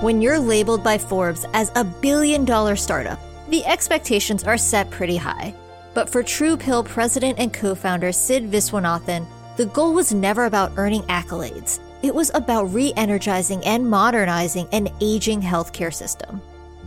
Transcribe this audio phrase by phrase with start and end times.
[0.00, 3.18] When you're labeled by Forbes as a billion dollar startup,
[3.48, 5.52] the expectations are set pretty high.
[5.92, 11.02] But for TruePill president and co founder Sid Viswanathan, the goal was never about earning
[11.08, 11.80] accolades.
[12.02, 16.40] It was about re energizing and modernizing an aging healthcare system.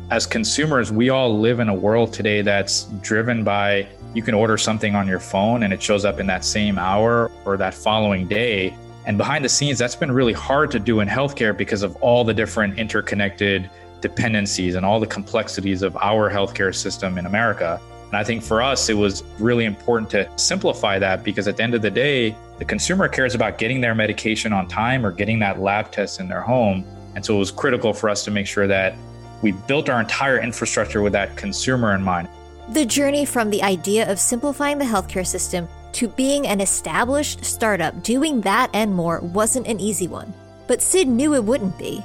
[0.10, 4.58] As consumers, we all live in a world today that's driven by you can order
[4.58, 8.26] something on your phone and it shows up in that same hour or that following
[8.26, 8.74] day.
[9.06, 12.24] And behind the scenes, that's been really hard to do in healthcare because of all
[12.24, 13.70] the different interconnected
[14.00, 17.80] dependencies and all the complexities of our healthcare system in America.
[18.08, 21.64] And I think for us, it was really important to simplify that because at the
[21.64, 25.40] end of the day, the consumer cares about getting their medication on time or getting
[25.40, 26.86] that lab test in their home.
[27.16, 28.96] And so it was critical for us to make sure that
[29.42, 32.28] we built our entire infrastructure with that consumer in mind.
[32.70, 38.04] The journey from the idea of simplifying the healthcare system to being an established startup
[38.04, 40.34] doing that and more wasn't an easy one.
[40.68, 42.04] But Sid knew it wouldn't be.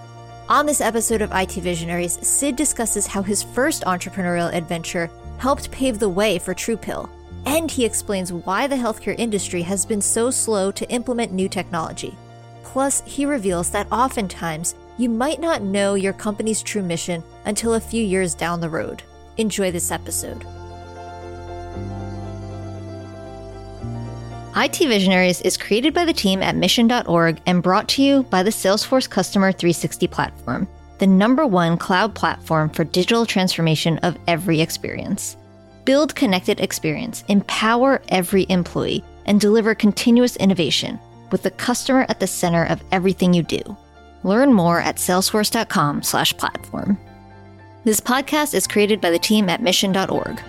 [0.49, 5.99] On this episode of IT Visionaries, Sid discusses how his first entrepreneurial adventure helped pave
[5.99, 7.11] the way for TruePill.
[7.47, 12.17] And he explains why the healthcare industry has been so slow to implement new technology.
[12.63, 17.81] Plus, he reveals that oftentimes you might not know your company's true mission until a
[17.81, 19.03] few years down the road.
[19.37, 20.45] Enjoy this episode.
[24.59, 28.51] IT Visionaries is created by the team at mission.org and brought to you by the
[28.51, 30.67] Salesforce Customer 360 platform
[30.99, 35.37] the number one cloud platform for digital transformation of every experience.
[35.85, 40.99] Build connected experience, empower every employee, and deliver continuous innovation
[41.31, 43.77] with the customer at the center of everything you do.
[44.23, 46.99] Learn more at salesforce.com/platform.
[47.85, 50.41] This podcast is created by the team at mission.org.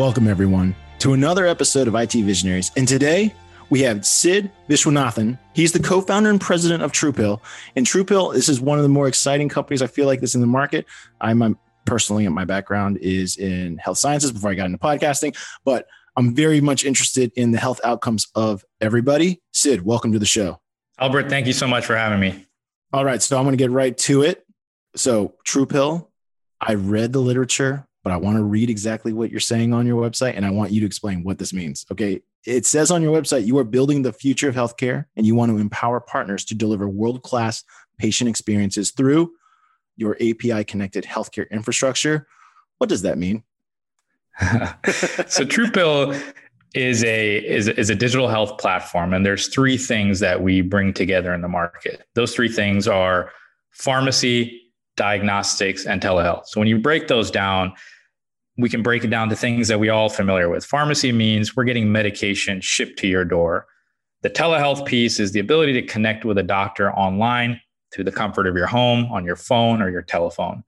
[0.00, 2.72] Welcome everyone to another episode of IT Visionaries.
[2.74, 3.34] And today
[3.68, 5.38] we have Sid Viswanathan.
[5.52, 7.38] He's the co-founder and president of TruePill.
[7.76, 10.40] And TruePill, this is one of the more exciting companies I feel like this in
[10.40, 10.86] the market.
[11.20, 15.36] I'm, I'm personally, my background is in health sciences before I got into podcasting,
[15.66, 15.86] but
[16.16, 19.42] I'm very much interested in the health outcomes of everybody.
[19.52, 20.62] Sid, welcome to the show.
[20.98, 22.46] Albert, thank you so much for having me.
[22.94, 24.46] All right, so I'm going to get right to it.
[24.96, 26.06] So, TruePill,
[26.58, 30.00] I read the literature, but I want to read exactly what you're saying on your
[30.00, 31.84] website, and I want you to explain what this means.
[31.92, 35.34] Okay, it says on your website you are building the future of healthcare and you
[35.34, 37.64] want to empower partners to deliver world class
[37.98, 39.32] patient experiences through
[39.96, 42.26] your API connected healthcare infrastructure.
[42.78, 43.44] What does that mean?
[44.40, 46.18] so TruePill
[46.74, 50.94] is a is, is a digital health platform and there's three things that we bring
[50.94, 52.06] together in the market.
[52.14, 53.32] Those three things are
[53.70, 56.46] pharmacy, diagnostics and telehealth.
[56.46, 57.74] So when you break those down,
[58.60, 60.64] we can break it down to things that we all familiar with.
[60.64, 63.66] Pharmacy means we're getting medication shipped to your door.
[64.22, 67.60] The telehealth piece is the ability to connect with a doctor online
[67.92, 70.62] through the comfort of your home, on your phone or your telephone.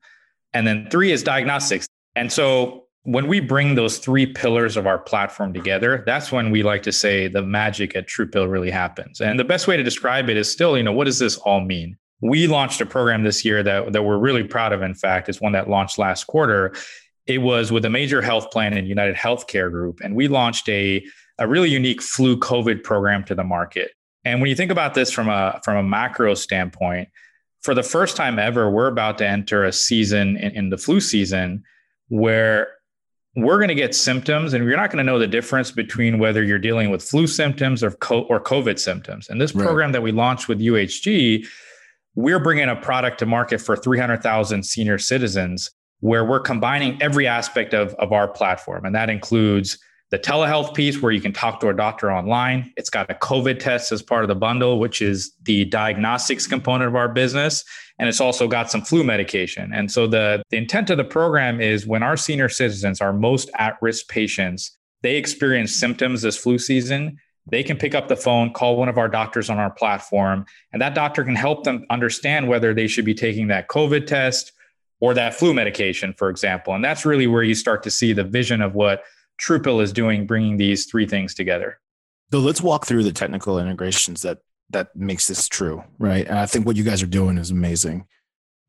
[0.52, 1.86] And then three is diagnostics.
[2.16, 6.62] And so when we bring those three pillars of our platform together, that's when we
[6.62, 9.20] like to say the magic at TruePill really happens.
[9.20, 11.60] And the best way to describe it is still, you know, what does this all
[11.60, 11.96] mean?
[12.20, 14.82] We launched a program this year that, that we're really proud of.
[14.82, 16.72] In fact, it's one that launched last quarter
[17.26, 21.04] it was with a major health plan and United Healthcare Group, and we launched a
[21.38, 23.90] a really unique flu COVID program to the market.
[24.24, 27.08] And when you think about this from a from a macro standpoint,
[27.62, 31.00] for the first time ever, we're about to enter a season in, in the flu
[31.00, 31.62] season
[32.08, 32.68] where
[33.34, 36.44] we're going to get symptoms, and you're not going to know the difference between whether
[36.44, 39.28] you're dealing with flu symptoms or co- or COVID symptoms.
[39.28, 39.92] And this program right.
[39.92, 41.46] that we launched with UHG,
[42.14, 45.70] we're bringing a product to market for 300,000 senior citizens
[46.02, 48.84] where we're combining every aspect of, of our platform.
[48.84, 49.78] And that includes
[50.10, 52.72] the telehealth piece where you can talk to a doctor online.
[52.76, 56.88] It's got a COVID test as part of the bundle, which is the diagnostics component
[56.88, 57.64] of our business.
[58.00, 59.72] And it's also got some flu medication.
[59.72, 63.48] And so the, the intent of the program is when our senior citizens, our most
[63.54, 67.16] at risk patients, they experience symptoms this flu season,
[67.46, 70.82] they can pick up the phone, call one of our doctors on our platform, and
[70.82, 74.52] that doctor can help them understand whether they should be taking that COVID test
[75.02, 76.74] or that flu medication, for example.
[76.74, 79.02] And that's really where you start to see the vision of what
[79.44, 81.80] TruePill is doing, bringing these three things together.
[82.32, 84.38] So let's walk through the technical integrations that
[84.70, 86.26] that makes this true, right?
[86.26, 88.06] And I think what you guys are doing is amazing.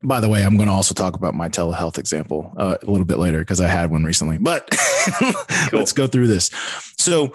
[0.02, 3.06] By the way, I'm going to also talk about my telehealth example uh, a little
[3.06, 4.36] bit later because I had one recently.
[4.36, 4.68] But
[5.18, 5.32] cool.
[5.72, 6.50] let's go through this.
[6.98, 7.32] So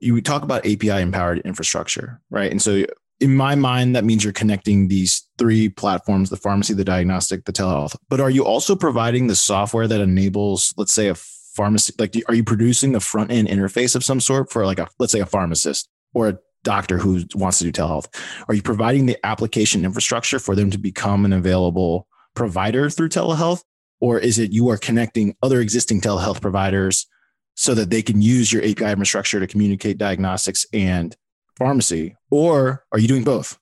[0.00, 2.50] you talk about API empowered infrastructure, right?
[2.50, 2.84] And so
[3.22, 7.52] in my mind, that means you're connecting these three platforms the pharmacy, the diagnostic, the
[7.52, 7.96] telehealth.
[8.10, 11.92] But are you also providing the software that enables, let's say, a pharmacy?
[11.98, 15.12] Like, are you producing the front end interface of some sort for, like, a let's
[15.12, 18.12] say, a pharmacist or a doctor who wants to do telehealth?
[18.48, 23.62] Are you providing the application infrastructure for them to become an available provider through telehealth?
[24.00, 27.06] Or is it you are connecting other existing telehealth providers
[27.54, 31.16] so that they can use your API infrastructure to communicate diagnostics and
[31.56, 32.16] pharmacy?
[32.30, 33.58] Or are you doing both?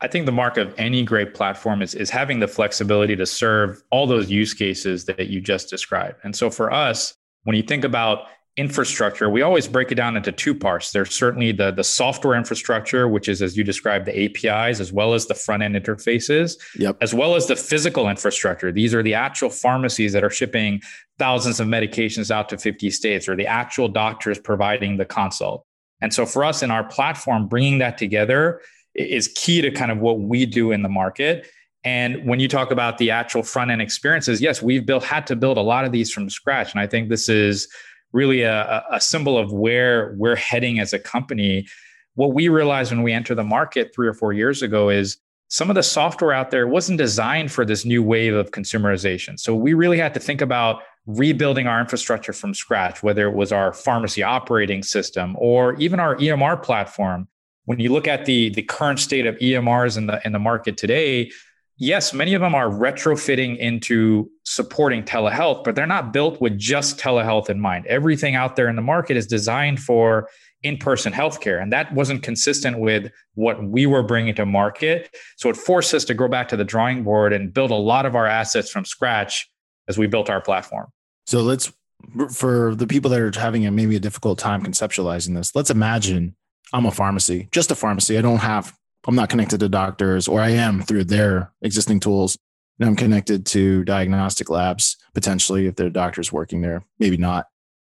[0.00, 3.82] I think the mark of any great platform is, is having the flexibility to serve
[3.90, 6.18] all those use cases that you just described.
[6.24, 7.14] And so for us,
[7.44, 8.26] when you think about
[8.56, 10.92] infrastructure, we always break it down into two parts.
[10.92, 15.14] There's certainly the, the software infrastructure, which is, as you described, the APIs, as well
[15.14, 16.96] as the front end interfaces, yep.
[17.00, 18.70] as well as the physical infrastructure.
[18.70, 20.82] These are the actual pharmacies that are shipping
[21.18, 25.64] thousands of medications out to 50 states, or the actual doctors providing the consult.
[26.00, 28.60] And so for us in our platform, bringing that together
[28.94, 31.46] is key to kind of what we do in the market.
[31.84, 35.36] And when you talk about the actual front end experiences, yes, we've built had to
[35.36, 36.72] build a lot of these from scratch.
[36.72, 37.68] And I think this is
[38.12, 41.66] really a, a symbol of where we're heading as a company.
[42.14, 45.18] What we realized when we entered the market three or four years ago is
[45.48, 49.38] some of the software out there wasn't designed for this new wave of consumerization.
[49.38, 53.52] So we really had to think about rebuilding our infrastructure from scratch, whether it was
[53.52, 57.28] our pharmacy operating system or even our EMR platform.
[57.66, 60.76] When you look at the, the current state of EMRs in the in the market
[60.76, 61.30] today,
[61.76, 66.98] yes, many of them are retrofitting into supporting telehealth, but they're not built with just
[66.98, 67.86] telehealth in mind.
[67.86, 70.28] Everything out there in the market is designed for
[70.62, 75.56] in-person healthcare and that wasn't consistent with what we were bringing to market so it
[75.58, 78.26] forced us to go back to the drawing board and build a lot of our
[78.26, 79.46] assets from scratch
[79.88, 80.88] as we built our platform
[81.26, 81.72] so let's
[82.30, 86.34] for the people that are having a, maybe a difficult time conceptualizing this let's imagine
[86.72, 88.74] i'm a pharmacy just a pharmacy i don't have
[89.06, 92.38] I'm not connected to doctors, or I am through their existing tools.
[92.80, 97.46] And I'm connected to diagnostic labs potentially if there are doctors working there, maybe not.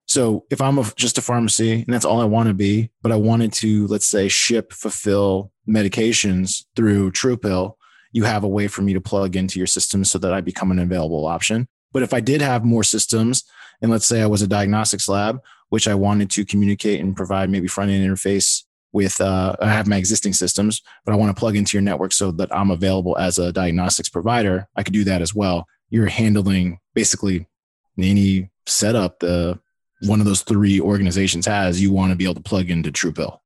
[0.08, 3.14] So if I'm a, just a pharmacy and that's all I want to be, but
[3.14, 7.76] I wanted to, let's say, ship, fulfill medications through TruePill,
[8.12, 10.70] you have a way for me to plug into your system so that I become
[10.72, 11.70] an available option.
[11.94, 13.44] But if I did have more systems,
[13.82, 17.50] and let's say I was a diagnostics lab, which I wanted to communicate and provide
[17.50, 21.40] maybe front end interface with uh, I have my existing systems, but I want to
[21.40, 24.68] plug into your network so that I'm available as a diagnostics provider.
[24.76, 25.66] I could do that as well.
[25.90, 27.48] You're handling basically
[27.98, 29.60] any setup the
[30.06, 31.82] one of those three organizations has.
[31.82, 33.40] You want to be able to plug into TruePill.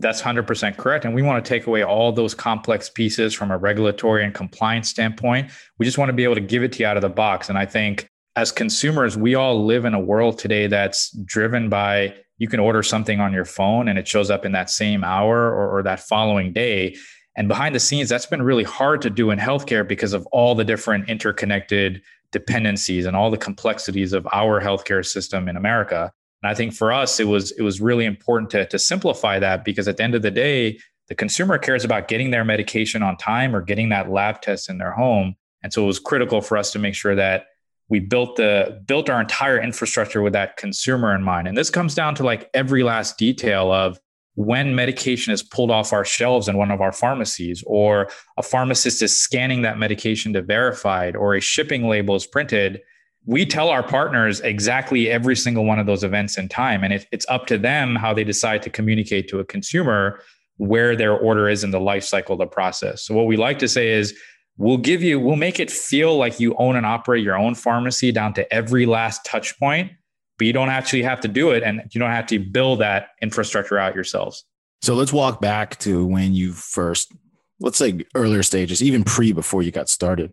[0.00, 1.04] That's 100% correct.
[1.04, 4.88] And we want to take away all those complex pieces from a regulatory and compliance
[4.88, 5.50] standpoint.
[5.78, 7.48] We just want to be able to give it to you out of the box.
[7.48, 12.14] And I think as consumers, we all live in a world today that's driven by
[12.38, 15.52] you can order something on your phone and it shows up in that same hour
[15.52, 16.96] or, or, that following day.
[17.36, 20.54] And behind the scenes, that's been really hard to do in healthcare because of all
[20.54, 22.00] the different interconnected
[22.30, 26.12] dependencies and all the complexities of our healthcare system in America.
[26.42, 29.64] And I think for us, it was it was really important to, to simplify that
[29.64, 33.16] because at the end of the day, the consumer cares about getting their medication on
[33.16, 35.34] time or getting that lab test in their home.
[35.62, 37.46] And so it was critical for us to make sure that
[37.88, 41.94] we built the built our entire infrastructure with that consumer in mind and this comes
[41.94, 43.98] down to like every last detail of
[44.34, 49.02] when medication is pulled off our shelves in one of our pharmacies or a pharmacist
[49.02, 52.80] is scanning that medication to verify it or a shipping label is printed
[53.28, 56.82] we tell our partners exactly every single one of those events in time.
[56.82, 60.22] And it, it's up to them how they decide to communicate to a consumer
[60.56, 63.04] where their order is in the life cycle of the process.
[63.04, 64.18] So what we like to say is
[64.56, 68.10] we'll give you we'll make it feel like you own and operate your own pharmacy
[68.12, 69.92] down to every last touch point
[70.38, 73.08] but you don't actually have to do it and you don't have to build that
[73.20, 74.44] infrastructure out yourselves.
[74.80, 77.12] So let's walk back to when you first
[77.60, 80.32] let's say earlier stages even pre before you got started.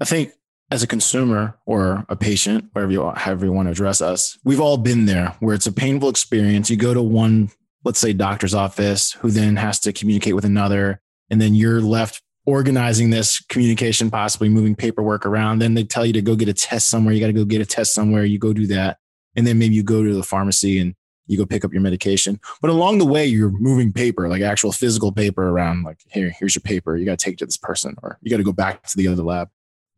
[0.00, 0.32] I think
[0.72, 4.60] as a consumer or a patient wherever you however you want to address us we've
[4.60, 7.50] all been there where it's a painful experience you go to one
[7.84, 11.00] let's say doctor's office who then has to communicate with another
[11.30, 15.60] and then you're left organizing this communication, possibly moving paperwork around.
[15.60, 17.14] Then they tell you to go get a test somewhere.
[17.14, 18.24] You got to go get a test somewhere.
[18.24, 18.98] You go do that.
[19.36, 20.94] And then maybe you go to the pharmacy and
[21.26, 22.40] you go pick up your medication.
[22.60, 26.54] But along the way, you're moving paper, like actual physical paper around, like, here, here's
[26.54, 26.96] your paper.
[26.96, 28.96] You got to take it to this person, or you got to go back to
[28.96, 29.48] the other lab.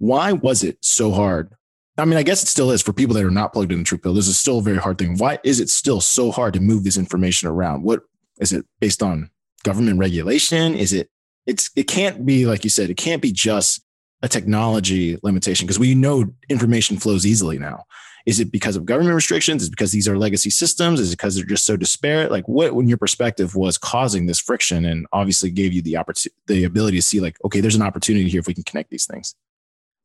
[0.05, 1.55] Why was it so hard?
[1.97, 4.15] I mean, I guess it still is for people that are not plugged into TruePill.
[4.15, 5.17] This is still a very hard thing.
[5.17, 7.85] Why is it still so hard to move this information around?
[7.85, 8.03] What
[8.39, 9.31] is it based on
[9.63, 10.75] government regulation?
[10.75, 11.09] Is it
[11.47, 13.83] it's it can't be like you said it can't be just
[14.23, 17.85] a technology limitation because we know information flows easily now
[18.27, 21.19] is it because of government restrictions is it because these are legacy systems is it
[21.19, 25.07] because they're just so disparate like what in your perspective was causing this friction and
[25.13, 28.41] obviously gave you the opportunity the ability to see like okay there's an opportunity here
[28.41, 29.35] if we can connect these things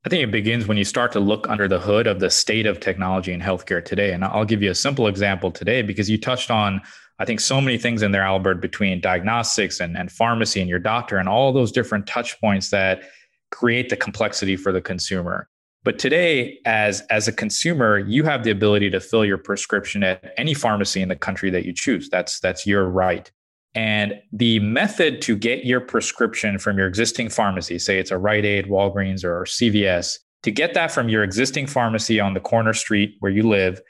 [0.04, 2.66] I think it begins when you start to look under the hood of the state
[2.66, 4.12] of technology in healthcare today.
[4.12, 6.80] And I'll give you a simple example today because you touched on
[7.20, 10.78] I think so many things in there, Albert, between diagnostics and, and pharmacy and your
[10.78, 13.02] doctor and all those different touch points that
[13.50, 15.46] create the complexity for the consumer.
[15.84, 20.32] But today, as, as a consumer, you have the ability to fill your prescription at
[20.38, 22.08] any pharmacy in the country that you choose.
[22.08, 23.30] That's, that's your right.
[23.74, 28.44] And the method to get your prescription from your existing pharmacy, say it's a Rite
[28.44, 33.16] Aid, Walgreens, or CVS, to get that from your existing pharmacy on the corner street
[33.20, 33.80] where you live,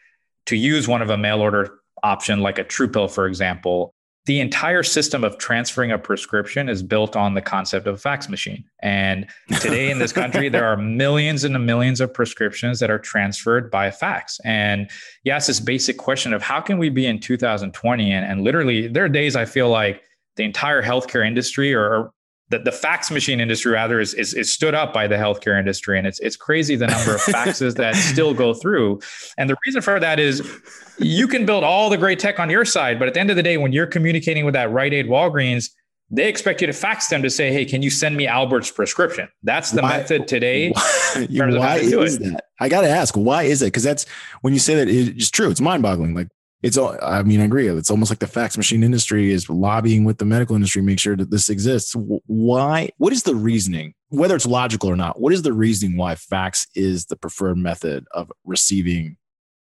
[0.47, 3.95] to use one of a mail order option like a Truepill, for example,
[4.27, 8.29] the entire system of transferring a prescription is built on the concept of a fax
[8.29, 8.65] machine.
[8.81, 9.27] And
[9.61, 13.91] today in this country, there are millions and millions of prescriptions that are transferred by
[13.91, 14.39] fax.
[14.45, 14.91] And
[15.25, 18.13] yes, this basic question of how can we be in 2020?
[18.13, 20.03] And, and literally, there are days I feel like
[20.37, 22.13] the entire healthcare industry or,
[22.51, 25.97] the, the fax machine industry rather is, is, is stood up by the healthcare industry
[25.97, 29.01] and it's it's crazy the number of faxes that still go through.
[29.39, 30.47] And the reason for that is
[30.99, 33.37] you can build all the great tech on your side but at the end of
[33.37, 35.71] the day when you're communicating with that Rite Aid Walgreens
[36.13, 39.29] they expect you to fax them to say hey can you send me Albert's prescription?
[39.45, 40.71] That's the why, method today
[41.15, 42.45] why, why is that?
[42.59, 43.67] I got to ask why is it?
[43.67, 44.07] Because that's
[44.41, 46.29] when you say that it's true it's mind boggling like
[46.63, 47.69] it's all i mean i agree.
[47.69, 51.17] It's almost like the fax machine industry is lobbying with the medical industry make sure
[51.17, 51.95] that this exists.
[52.27, 56.15] Why what is the reasoning whether it's logical or not what is the reasoning why
[56.15, 59.17] fax is the preferred method of receiving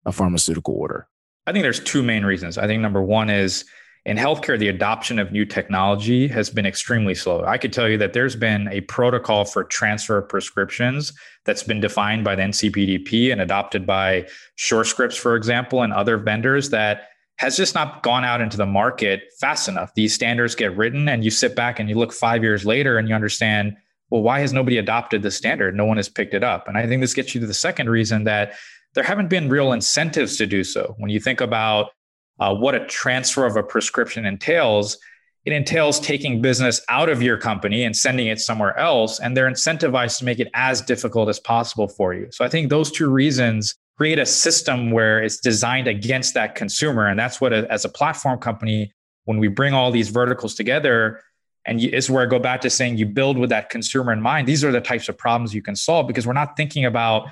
[0.05, 1.09] a pharmaceutical order?
[1.47, 2.59] I think there's two main reasons.
[2.59, 3.65] I think number one is
[4.09, 7.45] in healthcare, the adoption of new technology has been extremely slow.
[7.45, 11.13] I could tell you that there's been a protocol for transfer of prescriptions
[11.45, 16.71] that's been defined by the NCPDP and adopted by Surescripts, for example, and other vendors
[16.71, 19.93] that has just not gone out into the market fast enough.
[19.95, 23.11] These standards get written, and you sit back and you look five years later and
[23.11, 23.77] you understand,
[24.09, 25.77] well, why has nobody adopted the standard?
[25.77, 26.67] No one has picked it up.
[26.67, 28.55] And I think this gets you to the second reason that
[28.95, 30.95] there haven't been real incentives to do so.
[30.97, 31.91] When you think about
[32.41, 34.99] uh, what a transfer of a prescription entails,
[35.45, 39.19] it entails taking business out of your company and sending it somewhere else.
[39.19, 42.29] And they're incentivized to make it as difficult as possible for you.
[42.31, 47.07] So I think those two reasons create a system where it's designed against that consumer.
[47.07, 48.93] And that's what, as a platform company,
[49.25, 51.23] when we bring all these verticals together,
[51.67, 54.49] and it's where I go back to saying you build with that consumer in mind.
[54.49, 57.29] These are the types of problems you can solve because we're not thinking about,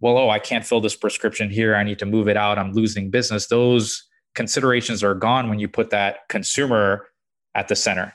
[0.00, 1.76] well, oh, I can't fill this prescription here.
[1.76, 2.58] I need to move it out.
[2.58, 3.46] I'm losing business.
[3.46, 4.04] Those
[4.36, 7.08] considerations are gone when you put that consumer
[7.54, 8.12] at the center.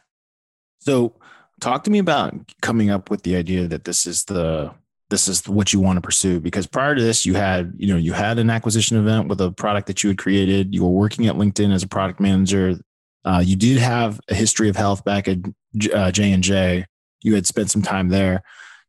[0.80, 1.16] So,
[1.60, 4.72] talk to me about coming up with the idea that this is the
[5.10, 7.98] this is what you want to pursue because prior to this you had you know
[7.98, 10.74] you had an acquisition event with a product that you had created.
[10.74, 12.80] You were working at linkedin as a product manager.
[13.26, 15.38] Uh, you did have a history of health back at
[15.94, 16.86] uh, j&j
[17.24, 18.42] you had spent some time there.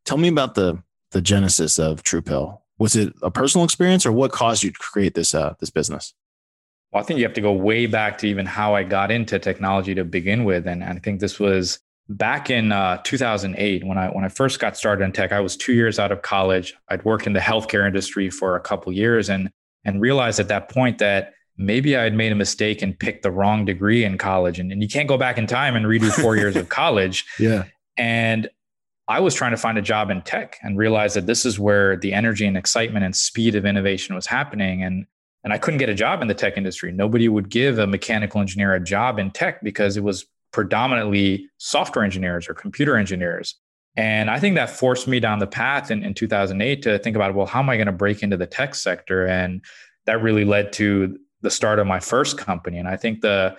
[0.05, 2.59] Tell me about the the genesis of truepill.
[2.79, 6.13] Was it a personal experience or what caused you to create this uh, this business
[6.93, 9.39] well, I think you have to go way back to even how I got into
[9.39, 10.67] technology to begin with.
[10.67, 14.77] And I think this was back in uh, 2008 when I when I first got
[14.77, 15.31] started in tech.
[15.31, 16.75] I was two years out of college.
[16.89, 19.49] I'd worked in the healthcare industry for a couple years and
[19.85, 23.31] and realized at that point that maybe I had made a mistake and picked the
[23.31, 24.59] wrong degree in college.
[24.59, 27.25] And, and you can't go back in time and redo four years of college.
[27.37, 27.65] Yeah.
[27.97, 28.49] And
[29.07, 31.97] I was trying to find a job in tech and realized that this is where
[31.97, 34.81] the energy and excitement and speed of innovation was happening.
[34.81, 35.05] And
[35.43, 36.91] and I couldn't get a job in the tech industry.
[36.91, 42.05] Nobody would give a mechanical engineer a job in tech because it was predominantly software
[42.05, 43.55] engineers or computer engineers.
[43.95, 47.35] And I think that forced me down the path in, in 2008 to think about,
[47.35, 49.27] well, how am I going to break into the tech sector?
[49.27, 49.61] And
[50.05, 52.77] that really led to the start of my first company.
[52.77, 53.55] And I think the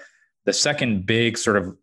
[0.46, 1.74] the second big sort of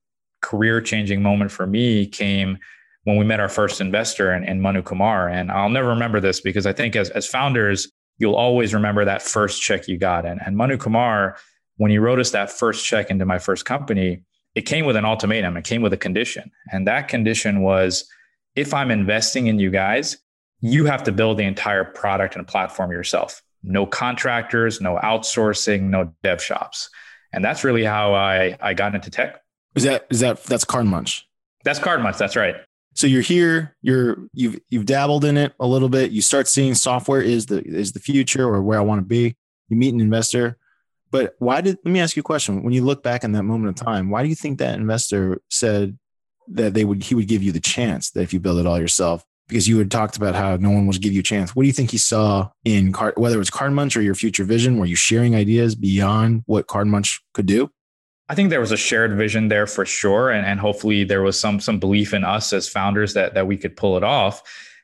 [0.41, 2.57] career changing moment for me came
[3.05, 5.29] when we met our first investor in, in Manu Kumar.
[5.29, 9.23] And I'll never remember this because I think as, as founders, you'll always remember that
[9.23, 10.27] first check you got.
[10.27, 11.37] And, and Manu Kumar,
[11.77, 14.23] when he wrote us that first check into my first company,
[14.53, 16.51] it came with an ultimatum, it came with a condition.
[16.71, 18.05] And that condition was
[18.55, 20.17] if I'm investing in you guys,
[20.59, 23.41] you have to build the entire product and platform yourself.
[23.63, 26.89] No contractors, no outsourcing, no dev shops.
[27.33, 29.41] And that's really how I, I got into tech.
[29.73, 31.23] Is that is that that's CardMunch?
[31.63, 32.17] That's CardMunch.
[32.17, 32.57] That's right
[32.93, 36.11] so you're here you're you've you've dabbled in it a little bit.
[36.11, 39.35] You start seeing software is the is the future or where i want to be.
[39.69, 40.57] You meet an investor.
[41.09, 42.63] But why did let me ask you a question.
[42.63, 45.41] When you look back in that moment of time why do you think that investor
[45.49, 45.97] said
[46.49, 48.79] that they would he would give you the chance that if you build it all
[48.79, 49.25] yourself?
[49.47, 51.53] Because you had talked about how no one would give you a chance.
[51.53, 54.45] What do you think he saw in card whether it was CardMunch or your future
[54.45, 54.77] vision?
[54.77, 57.69] Were you sharing ideas beyond what CardMunch could do
[58.31, 61.37] I think there was a shared vision there for sure, and, and hopefully there was
[61.37, 64.41] some some belief in us as founders that that we could pull it off.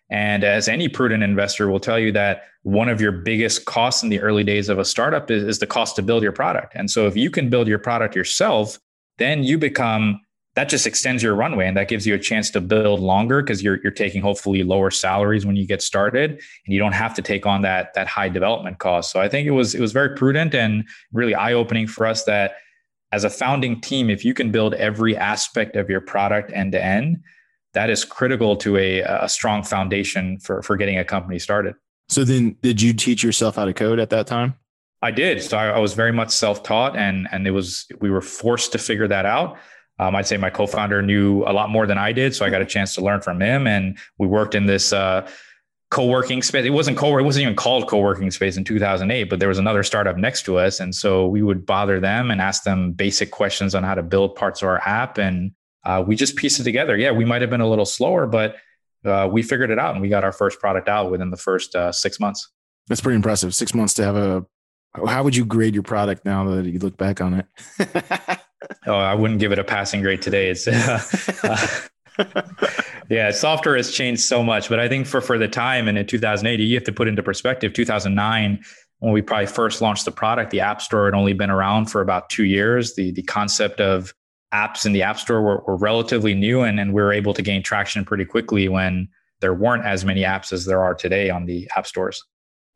[0.09, 4.09] And as any prudent investor will tell you that one of your biggest costs in
[4.09, 6.73] the early days of a startup is, is the cost to build your product.
[6.75, 8.79] And so if you can build your product yourself,
[9.17, 10.19] then you become
[10.55, 13.63] that just extends your runway and that gives you a chance to build longer because
[13.63, 17.21] you're you're taking hopefully lower salaries when you get started and you don't have to
[17.21, 19.09] take on that that high development cost.
[19.09, 22.25] So I think it was it was very prudent and really eye opening for us
[22.25, 22.55] that
[23.11, 26.83] as a founding team, if you can build every aspect of your product end to
[26.83, 27.21] end,
[27.73, 31.75] that is critical to a, a strong foundation for for getting a company started.
[32.09, 34.55] So then, did you teach yourself how to code at that time?
[35.01, 35.43] I did.
[35.43, 38.71] So I, I was very much self taught, and and it was we were forced
[38.73, 39.57] to figure that out.
[39.99, 42.61] Um, I'd say my co-founder knew a lot more than I did, so I got
[42.61, 43.65] a chance to learn from him.
[43.65, 45.27] And we worked in this uh,
[45.89, 46.65] co-working space.
[46.65, 47.17] It wasn't co.
[47.17, 50.57] It wasn't even called co-working space in 2008, but there was another startup next to
[50.57, 54.03] us, and so we would bother them and ask them basic questions on how to
[54.03, 55.51] build parts of our app, and
[55.85, 56.97] uh, we just pieced it together.
[56.97, 58.57] Yeah, we might have been a little slower, but
[59.05, 61.75] uh, we figured it out, and we got our first product out within the first
[61.75, 62.49] uh, six months.
[62.87, 63.55] That's pretty impressive.
[63.55, 64.45] Six months to have a.
[65.05, 67.45] How would you grade your product now that you look back on it?
[68.87, 70.49] oh, I wouldn't give it a passing grade today.
[70.49, 70.99] It's uh,
[71.43, 71.67] uh,
[73.09, 76.05] yeah, software has changed so much, but I think for for the time and in
[76.05, 77.73] 2008, you have to put into perspective.
[77.73, 78.63] 2009,
[78.99, 82.01] when we probably first launched the product, the App Store had only been around for
[82.01, 82.95] about two years.
[82.95, 84.13] The the concept of
[84.53, 87.41] apps in the App Store were, were relatively new, and and we were able to
[87.41, 89.07] gain traction pretty quickly when
[89.41, 92.23] there weren't as many apps as there are today on the app stores.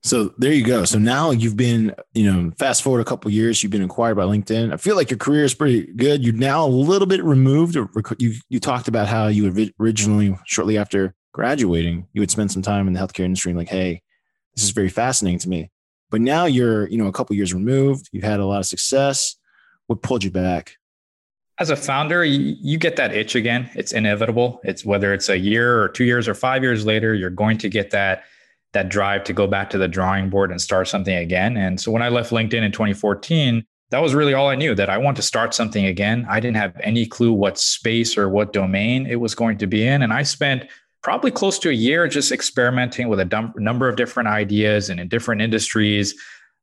[0.03, 0.83] So there you go.
[0.85, 4.23] So now you've been, you know, fast forward a couple years, you've been acquired by
[4.23, 4.73] LinkedIn.
[4.73, 6.23] I feel like your career is pretty good.
[6.23, 7.75] You're now a little bit removed.
[7.75, 12.87] You you talked about how you originally, shortly after graduating, you would spend some time
[12.87, 14.01] in the healthcare industry and like, hey,
[14.55, 15.69] this is very fascinating to me.
[16.09, 18.09] But now you're, you know, a couple years removed.
[18.11, 19.35] You've had a lot of success.
[19.87, 20.77] What pulled you back?
[21.59, 23.69] As a founder, you, you get that itch again.
[23.75, 24.61] It's inevitable.
[24.63, 27.69] It's whether it's a year or two years or five years later, you're going to
[27.69, 28.23] get that
[28.73, 31.57] that drive to go back to the drawing board and start something again.
[31.57, 34.89] And so when I left LinkedIn in 2014, that was really all I knew that
[34.89, 36.25] I want to start something again.
[36.29, 39.85] I didn't have any clue what space or what domain it was going to be
[39.85, 40.01] in.
[40.01, 40.63] And I spent
[41.03, 45.09] probably close to a year just experimenting with a number of different ideas and in
[45.09, 46.15] different industries.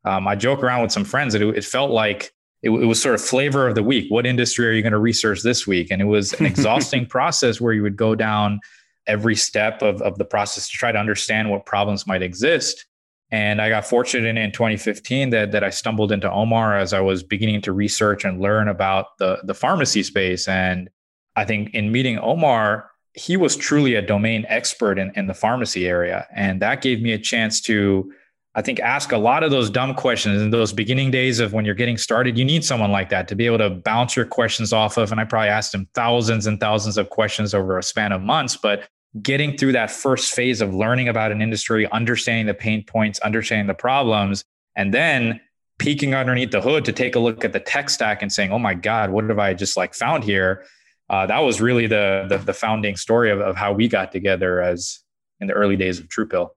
[0.05, 3.01] Um, I joke around with some friends that it, it felt like it, it, was
[3.01, 4.07] sort of flavor of the week.
[4.11, 5.91] What industry are you going to research this week?
[5.91, 8.61] And it was an exhausting process where you would go down
[9.09, 12.87] every step of, of the process to try to understand what problems might exist.
[13.31, 17.01] And I got fortunate in, in 2015 that, that I stumbled into Omar as I
[17.01, 20.49] was beginning to research and learn about the, the pharmacy space.
[20.49, 20.89] And
[21.37, 25.87] I think in meeting Omar, he was truly a domain expert in, in the pharmacy
[25.87, 26.27] area.
[26.35, 28.13] And that gave me a chance to,
[28.55, 31.65] I think, ask a lot of those dumb questions in those beginning days of when
[31.65, 32.39] you're getting started.
[32.39, 35.13] You need someone like that to be able to bounce your questions off of.
[35.13, 38.57] And I probably asked him thousands and thousands of questions over a span of months,
[38.57, 38.89] but
[39.23, 43.67] getting through that first phase of learning about an industry, understanding the pain points, understanding
[43.67, 44.45] the problems,
[44.77, 45.41] and then
[45.79, 48.59] peeking underneath the hood to take a look at the tech stack and saying, "Oh
[48.59, 50.65] my God, what have I just like found here?"
[51.11, 54.61] Uh, that was really the, the, the founding story of, of how we got together
[54.61, 55.01] as
[55.41, 56.51] in the early days of TruePill.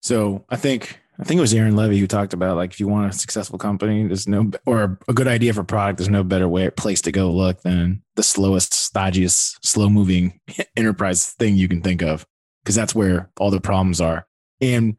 [0.00, 2.88] So I think I think it was Aaron Levie who talked about like if you
[2.88, 6.48] want a successful company, there's no or a good idea for product, there's no better
[6.48, 10.40] way place to go look than the slowest, stodgiest, slow moving
[10.76, 12.26] enterprise thing you can think of,
[12.62, 14.26] because that's where all the problems are.
[14.60, 14.96] And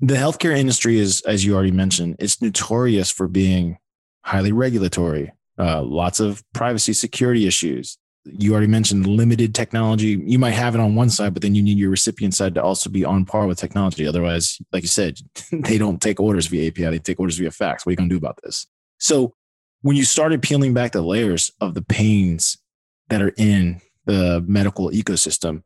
[0.00, 3.78] the healthcare industry is, as you already mentioned, it's notorious for being
[4.22, 10.22] highly regulatory, uh, lots of privacy security issues, you already mentioned limited technology.
[10.24, 12.62] You might have it on one side, but then you need your recipient side to
[12.62, 14.06] also be on par with technology.
[14.06, 15.18] Otherwise, like you said,
[15.52, 17.84] they don't take orders via API, they take orders via fax.
[17.84, 18.66] What are you going to do about this?
[18.98, 19.34] So,
[19.82, 22.56] when you started peeling back the layers of the pains
[23.10, 25.62] that are in the medical ecosystem,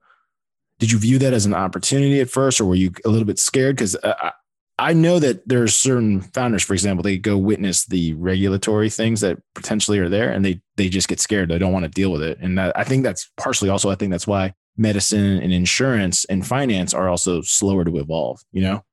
[0.81, 3.39] did you view that as an opportunity at first, or were you a little bit
[3.39, 3.77] scared?
[3.77, 4.31] Because uh,
[4.79, 9.21] I know that there are certain founders, for example, they go witness the regulatory things
[9.23, 11.49] that potentially are there, and they they just get scared.
[11.49, 13.91] They don't want to deal with it, and that, I think that's partially also.
[13.91, 18.41] I think that's why medicine and insurance and finance are also slower to evolve.
[18.53, 18.85] You know.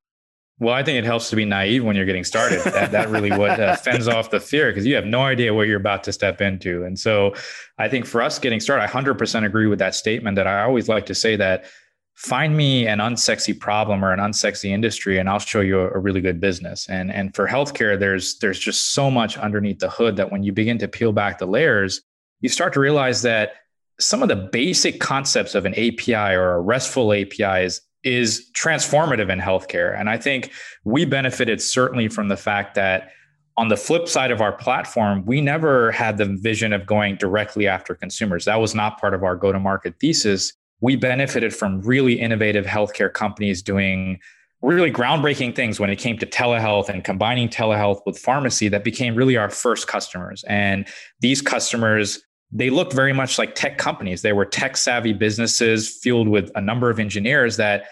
[0.57, 2.61] Well, I think it helps to be naive when you're getting started.
[2.61, 5.67] That, that really what uh, fends off the fear because you have no idea what
[5.67, 6.85] you're about to step into.
[6.85, 7.35] And so
[7.77, 10.87] I think for us getting started, I 100% agree with that statement that I always
[10.87, 11.65] like to say that
[12.15, 16.21] find me an unsexy problem or an unsexy industry and I'll show you a, really
[16.21, 16.87] good business.
[16.89, 20.53] And and for healthcare there's there's just so much underneath the hood that when you
[20.53, 22.01] begin to peel back the layers,
[22.39, 23.53] you start to realize that
[23.99, 29.29] some of the basic concepts of an API or a RESTful API is is transformative
[29.29, 29.99] in healthcare.
[29.99, 30.51] And I think
[30.83, 33.09] we benefited certainly from the fact that
[33.57, 37.67] on the flip side of our platform, we never had the vision of going directly
[37.67, 38.45] after consumers.
[38.45, 42.65] That was not part of our go to market thesis we benefited from really innovative
[42.65, 44.19] healthcare companies doing
[44.61, 49.15] really groundbreaking things when it came to telehealth and combining telehealth with pharmacy that became
[49.15, 50.43] really our first customers.
[50.47, 50.87] And
[51.19, 54.21] these customers, they looked very much like tech companies.
[54.21, 57.85] They were tech savvy businesses fueled with a number of engineers that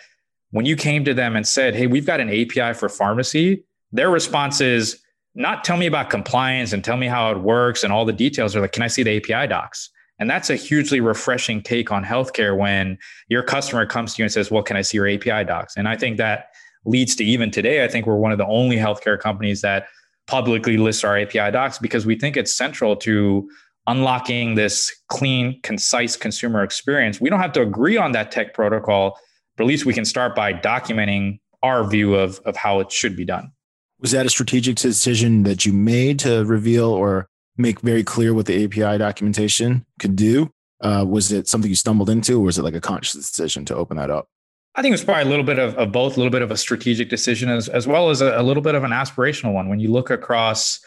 [0.52, 4.10] when you came to them and said, Hey, we've got an API for pharmacy, their
[4.10, 5.00] response is
[5.36, 8.54] not tell me about compliance and tell me how it works and all the details.
[8.54, 9.90] They're like, Can I see the API docs?
[10.24, 14.32] And that's a hugely refreshing take on healthcare when your customer comes to you and
[14.32, 15.76] says, Well, can I see your API docs?
[15.76, 16.46] And I think that
[16.86, 19.88] leads to even today, I think we're one of the only healthcare companies that
[20.28, 23.50] publicly lists our API docs because we think it's central to
[23.86, 27.20] unlocking this clean, concise consumer experience.
[27.20, 29.20] We don't have to agree on that tech protocol,
[29.58, 33.18] but at least we can start by documenting our view of, of how it should
[33.18, 33.52] be done.
[34.00, 38.46] Was that a strategic decision that you made to reveal or make very clear what
[38.46, 40.52] the API documentation could do?
[40.82, 43.76] Uh, was it something you stumbled into, or was it like a conscious decision to
[43.76, 44.28] open that up?
[44.76, 46.58] I think it's probably a little bit of, of both, a little bit of a
[46.58, 49.70] strategic decision as, as well as a, a, little bit of an aspirational one.
[49.70, 50.80] When you look across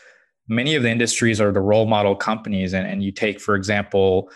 [0.49, 4.29] many of the industries or the role model companies, and, and you take, for example,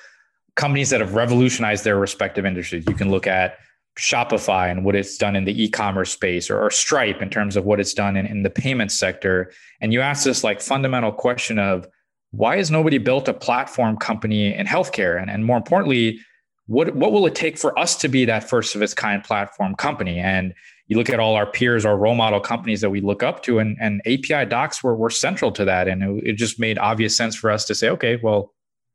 [0.54, 3.58] companies that have revolutionized their respective industries, you can look at
[3.98, 7.64] Shopify and what it's done in the e-commerce space or, or Stripe in terms of
[7.64, 9.52] what it's done in, in the payment sector.
[9.80, 11.88] And you ask this like fundamental question of
[12.32, 15.20] why has nobody built a platform company in healthcare?
[15.20, 16.20] And, and more importantly,
[16.66, 19.74] what what will it take for us to be that first of its kind platform
[19.74, 20.18] company?
[20.18, 20.54] And
[20.86, 23.58] you look at all our peers, our role model companies that we look up to,
[23.58, 25.88] and, and API docs were, were central to that.
[25.88, 28.52] And it, it just made obvious sense for us to say, okay, well,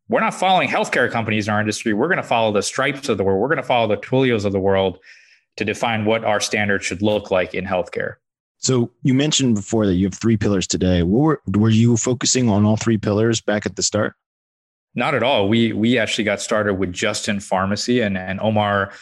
[0.08, 1.94] we're not following healthcare companies in our industry.
[1.94, 3.42] We're going to follow the stripes of the world.
[3.42, 5.00] We're going to follow the Twilios of the world
[5.58, 8.16] to define what our standards should look like in healthcare.
[8.58, 11.04] So you mentioned before that you have three pillars today.
[11.04, 14.16] What were, were you focusing on all three pillars back at the start?
[14.96, 15.50] Not at all.
[15.50, 18.94] We we actually got started with just in pharmacy and and Omar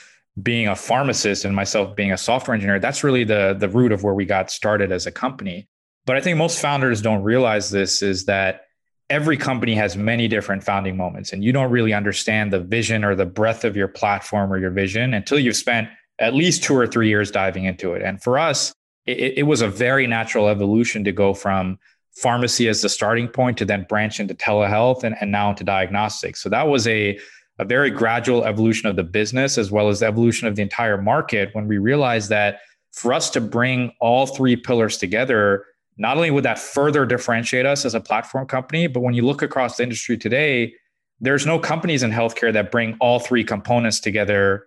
[0.41, 2.79] being a pharmacist and myself being a software engineer.
[2.79, 5.67] That's really the the root of where we got started as a company.
[6.05, 8.65] But I think most founders don't realize this is that
[9.09, 13.15] every company has many different founding moments and you don't really understand the vision or
[13.15, 15.87] the breadth of your platform or your vision until you've spent
[16.19, 18.01] at least 2 or 3 years diving into it.
[18.01, 18.73] And for us,
[19.05, 21.77] it, it was a very natural evolution to go from
[22.15, 26.41] pharmacy as the starting point to then branch into telehealth and, and now into diagnostics.
[26.41, 27.17] So that was a,
[27.59, 31.01] a very gradual evolution of the business as well as the evolution of the entire
[31.01, 32.59] market when we realized that
[32.91, 35.65] for us to bring all three pillars together,
[35.97, 39.41] not only would that further differentiate us as a platform company, but when you look
[39.41, 40.73] across the industry today,
[41.19, 44.65] there's no companies in healthcare that bring all three components together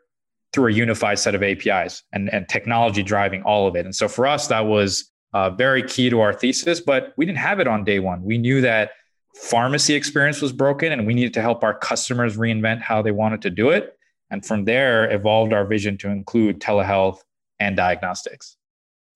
[0.56, 3.84] through a unified set of APIs and, and technology driving all of it.
[3.84, 7.38] And so for us, that was uh, very key to our thesis, but we didn't
[7.38, 8.22] have it on day one.
[8.22, 8.92] We knew that
[9.34, 13.42] pharmacy experience was broken and we needed to help our customers reinvent how they wanted
[13.42, 13.98] to do it.
[14.30, 17.18] And from there, evolved our vision to include telehealth
[17.60, 18.56] and diagnostics.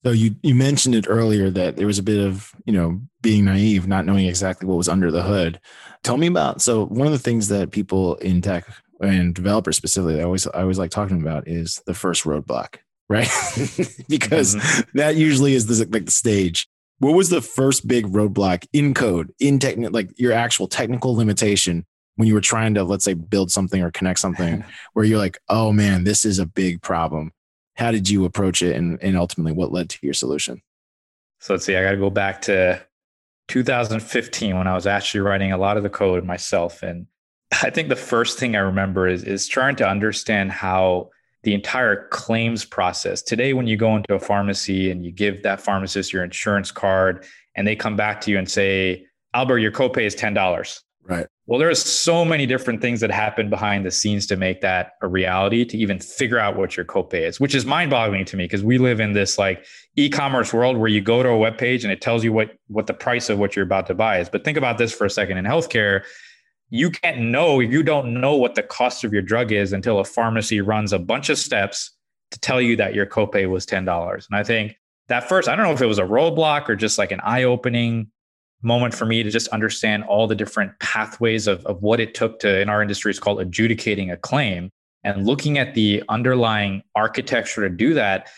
[0.05, 3.47] So you you mentioned it earlier that there was a bit of you know being
[3.47, 5.59] naive, not knowing exactly what was under the hood.
[6.03, 8.67] Tell me about so one of the things that people in tech
[9.01, 12.77] and developers specifically, I always I always like talking about is the first roadblock
[13.11, 13.25] right?
[14.09, 14.97] because mm-hmm.
[14.97, 16.67] that usually is the, like the stage.
[17.01, 21.85] What was the first big roadblock in code, in technical, like your actual technical limitation
[22.17, 25.39] when you were trying to, let's say, build something or connect something where you're like,
[25.49, 27.33] oh man, this is a big problem.
[27.75, 28.77] How did you approach it?
[28.77, 30.63] And, and ultimately, what led to your solution?
[31.41, 32.81] So let's see, I got to go back to
[33.49, 36.83] 2015 when I was actually writing a lot of the code myself.
[36.83, 37.07] And
[37.63, 41.11] I think the first thing I remember is, is trying to understand how
[41.43, 43.23] the entire claims process.
[43.23, 47.25] Today, when you go into a pharmacy and you give that pharmacist your insurance card
[47.55, 50.81] and they come back to you and say, Albert, your copay is $10.
[51.05, 51.27] Right.
[51.47, 55.09] Well, there's so many different things that happen behind the scenes to make that a
[55.09, 58.45] reality, to even figure out what your copay is, which is mind boggling to me
[58.45, 59.65] because we live in this like
[59.97, 62.87] e-commerce world where you go to a web page and it tells you what what
[62.87, 64.29] the price of what you're about to buy is.
[64.29, 66.03] But think about this for a second in healthcare
[66.71, 70.05] you can't know you don't know what the cost of your drug is until a
[70.05, 71.93] pharmacy runs a bunch of steps
[72.31, 74.77] to tell you that your copay was $10 and i think
[75.09, 78.11] that first i don't know if it was a roadblock or just like an eye-opening
[78.63, 82.39] moment for me to just understand all the different pathways of, of what it took
[82.39, 84.71] to in our industry is called adjudicating a claim
[85.03, 88.29] and looking at the underlying architecture to do that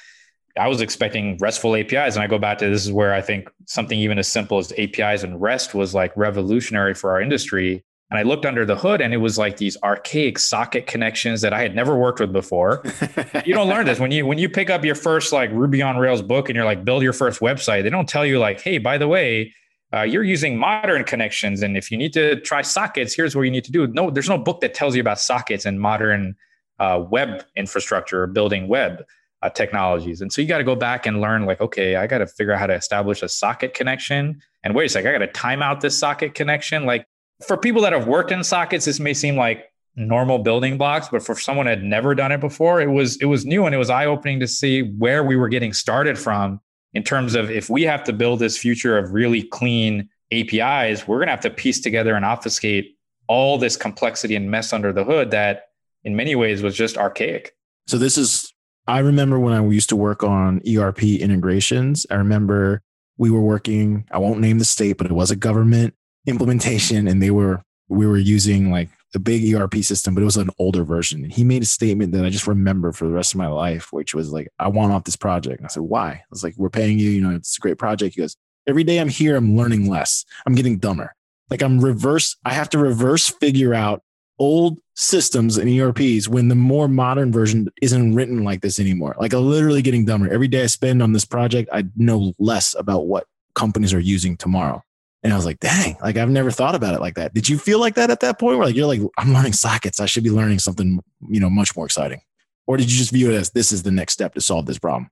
[0.59, 2.15] I was expecting RESTful APIs.
[2.15, 4.73] And I go back to this is where I think something even as simple as
[4.77, 7.85] APIs and REST was like revolutionary for our industry.
[8.13, 11.55] And I looked under the hood and it was like these archaic socket connections that
[11.55, 12.83] I had never worked with before.
[13.47, 15.97] you don't learn this when you when you pick up your first like Ruby on
[15.97, 17.85] Rails book and you're like build your first website.
[17.85, 19.55] They don't tell you like, hey, by the way,
[19.95, 23.51] uh, you're using modern connections, and if you need to try sockets, here's what you
[23.51, 23.87] need to do.
[23.87, 26.37] No, there's no book that tells you about sockets and modern
[26.81, 29.05] uh, web infrastructure or building web
[29.41, 30.21] uh, technologies.
[30.21, 32.53] And so you got to go back and learn like, okay, I got to figure
[32.53, 34.43] out how to establish a socket connection.
[34.63, 36.85] And wait a second, I got to time out this socket connection.
[36.85, 37.07] Like
[37.47, 41.23] for people that have worked in sockets, this may seem like normal building blocks, but
[41.23, 43.91] for someone had never done it before, it was it was new and it was
[43.91, 46.61] eye opening to see where we were getting started from
[46.95, 51.19] in terms of if we have to build this future of really clean APIs, we're
[51.19, 52.97] going to have to piece together and obfuscate
[53.29, 55.65] all this complexity and mess under the hood that
[56.05, 57.55] in many ways was just archaic.
[57.87, 58.53] So this is
[58.87, 62.05] I remember when I used to work on ERP integrations.
[62.11, 62.83] I remember
[63.17, 65.95] we were working, I won't name the state, but it was a government
[66.27, 70.39] implementation and they were we were using like a big ERP system, but it was
[70.39, 71.25] an older version.
[71.25, 74.15] He made a statement that I just remember for the rest of my life, which
[74.15, 75.59] was like, I want off this project.
[75.59, 76.09] And I said, why?
[76.11, 78.15] I was like, we're paying you, you know, it's a great project.
[78.15, 80.25] He goes, every day I'm here, I'm learning less.
[80.47, 81.15] I'm getting dumber.
[81.51, 84.03] Like I'm reverse, I have to reverse figure out
[84.39, 89.15] old systems and ERPs when the more modern version isn't written like this anymore.
[89.19, 90.33] Like I'm literally getting dumber.
[90.33, 94.37] Every day I spend on this project, I know less about what companies are using
[94.37, 94.83] tomorrow.
[95.23, 97.33] And I was like, dang, like I've never thought about it like that.
[97.33, 100.01] Did you feel like that at that point where like you're like, I'm learning sockets.
[100.01, 102.23] I should be learning something, you know, much more exciting?
[102.67, 104.79] Or did you just view it as this is the next step to solve this
[104.79, 105.11] problem?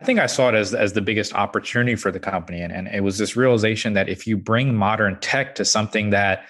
[0.00, 2.60] I think I saw it as, as the biggest opportunity for the company.
[2.60, 6.44] And, and it was this realization that if you bring modern tech to something that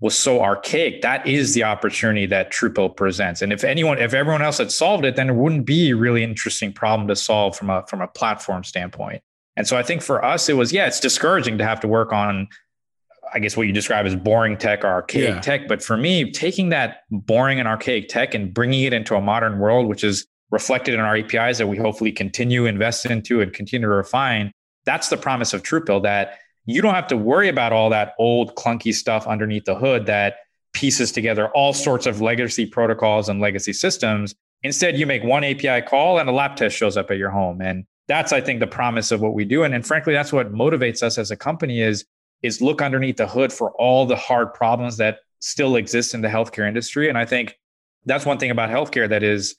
[0.00, 3.40] was so archaic, that is the opportunity that TruePill presents.
[3.40, 6.22] And if anyone, if everyone else had solved it, then it wouldn't be a really
[6.22, 9.22] interesting problem to solve from a from a platform standpoint.
[9.56, 12.12] And so I think for us, it was, yeah, it's discouraging to have to work
[12.12, 12.48] on,
[13.32, 15.40] I guess what you describe as boring tech or archaic yeah.
[15.40, 15.68] tech.
[15.68, 19.58] But for me, taking that boring and archaic tech and bringing it into a modern
[19.58, 23.86] world, which is reflected in our APIs that we hopefully continue invest into and continue
[23.86, 24.52] to refine,
[24.84, 28.54] that's the promise of TruePill that you don't have to worry about all that old
[28.54, 30.36] clunky stuff underneath the hood that
[30.72, 34.34] pieces together all sorts of legacy protocols and legacy systems.
[34.62, 37.60] Instead, you make one API call and a lab test shows up at your home.
[37.60, 39.62] And that's i think the promise of what we do.
[39.62, 42.04] And, and frankly that's what motivates us as a company is
[42.42, 46.28] is look underneath the hood for all the hard problems that still exist in the
[46.28, 47.08] healthcare industry.
[47.08, 47.56] And i think
[48.04, 49.54] that's one thing about healthcare that is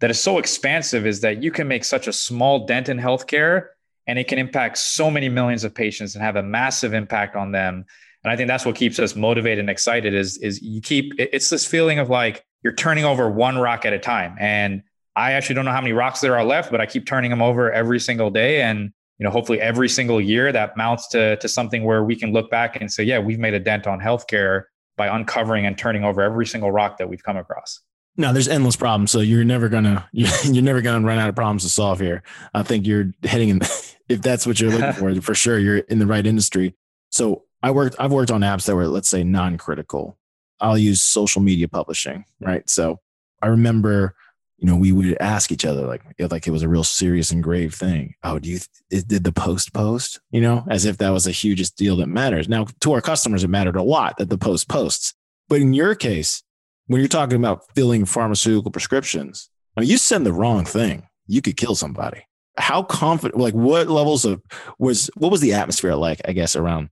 [0.00, 3.66] that is so expansive is that you can make such a small dent in healthcare
[4.06, 7.52] and it can impact so many millions of patients and have a massive impact on
[7.52, 7.84] them.
[8.24, 11.50] And i think that's what keeps us motivated and excited is is you keep it's
[11.50, 14.36] this feeling of like you're turning over one rock at a time.
[14.38, 14.82] And
[15.20, 17.42] I actually don't know how many rocks there are left, but I keep turning them
[17.42, 18.62] over every single day.
[18.62, 22.32] And, you know, hopefully every single year that mounts to, to something where we can
[22.32, 24.64] look back and say, yeah, we've made a dent on healthcare
[24.96, 27.80] by uncovering and turning over every single rock that we've come across.
[28.16, 29.10] No, there's endless problems.
[29.10, 32.22] So you're never gonna you're never gonna run out of problems to solve here.
[32.54, 33.60] I think you're heading in
[34.08, 36.74] if that's what you're looking for, for sure you're in the right industry.
[37.10, 40.16] So I worked I've worked on apps that were let's say non-critical.
[40.60, 42.68] I'll use social media publishing, right?
[42.68, 43.00] So
[43.40, 44.14] I remember
[44.60, 47.42] you know, we would ask each other like, like it was a real serious and
[47.42, 48.14] grave thing.
[48.22, 48.58] Oh, do you
[48.90, 50.20] did the post post?
[50.30, 52.46] You know, as if that was the hugest deal that matters.
[52.46, 55.14] Now, to our customers, it mattered a lot that the post posts.
[55.48, 56.42] But in your case,
[56.88, 61.40] when you're talking about filling pharmaceutical prescriptions, I mean, you send the wrong thing, you
[61.40, 62.26] could kill somebody.
[62.58, 63.40] How confident?
[63.40, 64.42] Like, what levels of
[64.78, 66.20] was what was the atmosphere like?
[66.26, 66.90] I guess around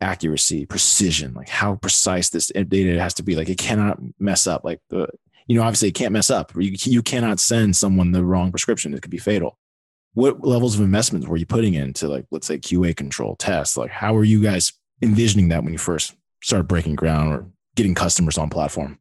[0.00, 3.34] accuracy, precision, like how precise this eh, data has to be.
[3.34, 4.62] Like, it cannot mess up.
[4.62, 5.08] Like the
[5.46, 6.52] you know, obviously it can't mess up.
[6.54, 8.94] You, you cannot send someone the wrong prescription.
[8.94, 9.58] It could be fatal.
[10.14, 13.76] What levels of investment were you putting into like, let's say QA control tests?
[13.76, 14.72] Like how were you guys
[15.02, 18.98] envisioning that when you first started breaking ground or getting customers on platform?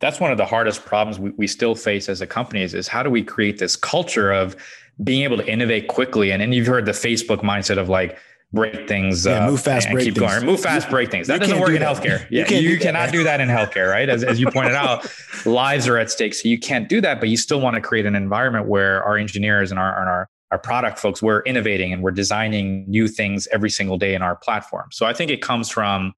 [0.00, 2.88] That's one of the hardest problems we, we still face as a company is, is
[2.88, 4.56] how do we create this culture of
[5.02, 6.32] being able to innovate quickly?
[6.32, 8.18] And then you've heard the Facebook mindset of like,
[8.52, 9.24] break things.
[9.24, 10.32] Yeah, move fast, break keep things.
[10.32, 10.46] Going.
[10.46, 11.26] Move fast, break things.
[11.26, 11.96] That doesn't work do in that.
[11.96, 12.26] healthcare.
[12.30, 14.08] Yeah, you, you do cannot do that in healthcare, right?
[14.08, 15.10] As, as you pointed out,
[15.46, 17.20] lives are at stake, so you can't do that.
[17.20, 20.28] But you still want to create an environment where our engineers and our and our
[20.50, 24.36] our product folks we're innovating and we're designing new things every single day in our
[24.36, 24.88] platform.
[24.92, 26.12] So I think it comes from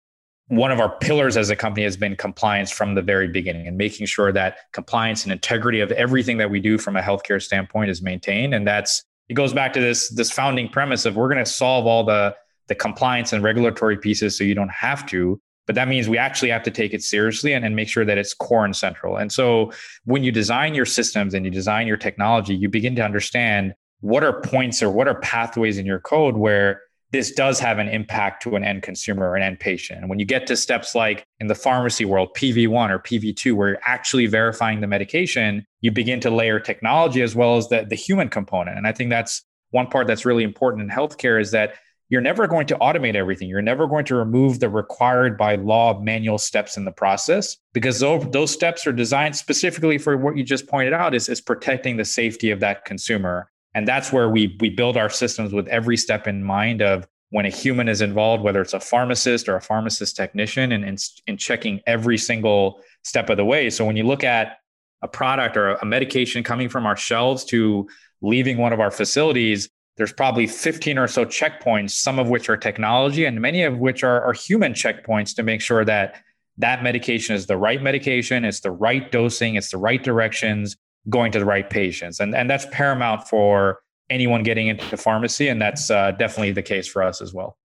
[0.49, 3.79] one of our pillars as a company has been compliance from the very beginning and
[3.79, 7.90] making sure that compliance and integrity of everything that we do from a healthcare standpoint
[7.90, 11.44] is maintained and that's it goes back to this this founding premise of we're going
[11.44, 12.34] to solve all the
[12.68, 16.50] the compliance and regulatory pieces so you don't have to but that means we actually
[16.50, 19.16] have to take it seriously and, and make sure that it's core and central.
[19.16, 19.72] And so
[20.04, 24.22] when you design your systems and you design your technology you begin to understand what
[24.22, 26.82] are points or what are pathways in your code where
[27.14, 30.00] this does have an impact to an end consumer or an end patient.
[30.00, 33.68] And when you get to steps like in the pharmacy world, PV1 or PV2, where
[33.68, 37.94] you're actually verifying the medication, you begin to layer technology as well as the, the
[37.94, 38.77] human component.
[38.77, 41.74] And I think that's one part that's really important in healthcare is that
[42.09, 43.48] you're never going to automate everything.
[43.48, 48.00] You're never going to remove the required by law manual steps in the process because
[48.00, 52.05] those, steps are designed specifically for what you just pointed out is, is protecting the
[52.05, 53.53] safety of that consumer.
[53.74, 57.46] And that's where we we build our systems with every step in mind of when
[57.46, 61.37] a human is involved, whether it's a pharmacist or a pharmacist technician, and in, in
[61.37, 63.70] checking every single step of the way.
[63.70, 64.58] So when you look at
[65.02, 67.88] a product or a medication coming from our shelves to
[68.22, 72.56] leaving one of our facilities, there's probably 15 or so checkpoints, some of which are
[72.56, 76.22] technology and many of which are, are human checkpoints to make sure that
[76.58, 80.76] that medication is the right medication, it's the right dosing, it's the right directions
[81.08, 82.20] going to the right patients.
[82.20, 85.48] And, and that's paramount for anyone getting into pharmacy.
[85.48, 87.56] And that's uh, definitely the case for us as well.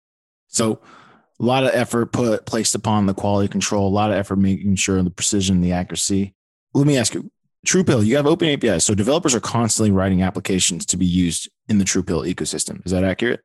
[0.48, 0.82] So,
[1.40, 4.76] a lot of effort put placed upon the quality control, a lot of effort making
[4.76, 6.34] sure the precision, the accuracy.
[6.74, 7.32] Let me ask you,
[7.66, 8.84] TruePill, you have open APIs.
[8.84, 12.86] So developers are constantly writing applications to be used in the TruePill ecosystem.
[12.86, 13.42] Is that accurate?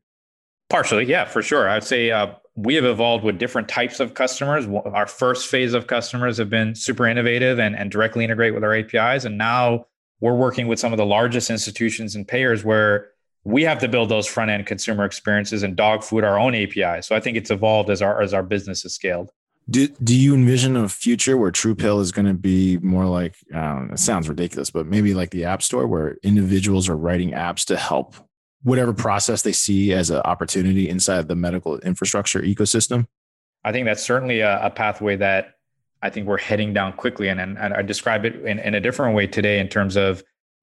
[0.71, 1.69] Partially, yeah, for sure.
[1.69, 4.67] I'd say uh, we have evolved with different types of customers.
[4.67, 8.75] Our first phase of customers have been super innovative and, and directly integrate with our
[8.75, 9.25] APIs.
[9.25, 9.87] And now
[10.21, 13.11] we're working with some of the largest institutions and payers where
[13.43, 17.03] we have to build those front end consumer experiences and dog food our own API.
[17.03, 19.31] So I think it's evolved as our as our business has scaled.
[19.69, 23.93] Do, do you envision a future where TruePill is going to be more like, um,
[23.93, 27.77] it sounds ridiculous, but maybe like the App Store where individuals are writing apps to
[27.77, 28.15] help
[28.65, 33.07] whatever process they see as an opportunity inside the medical infrastructure ecosystem?
[33.63, 35.55] I think that's certainly a, a pathway that
[36.03, 37.29] I think we're heading down quickly.
[37.29, 40.23] And, and, and I describe it in, in a different way today in terms of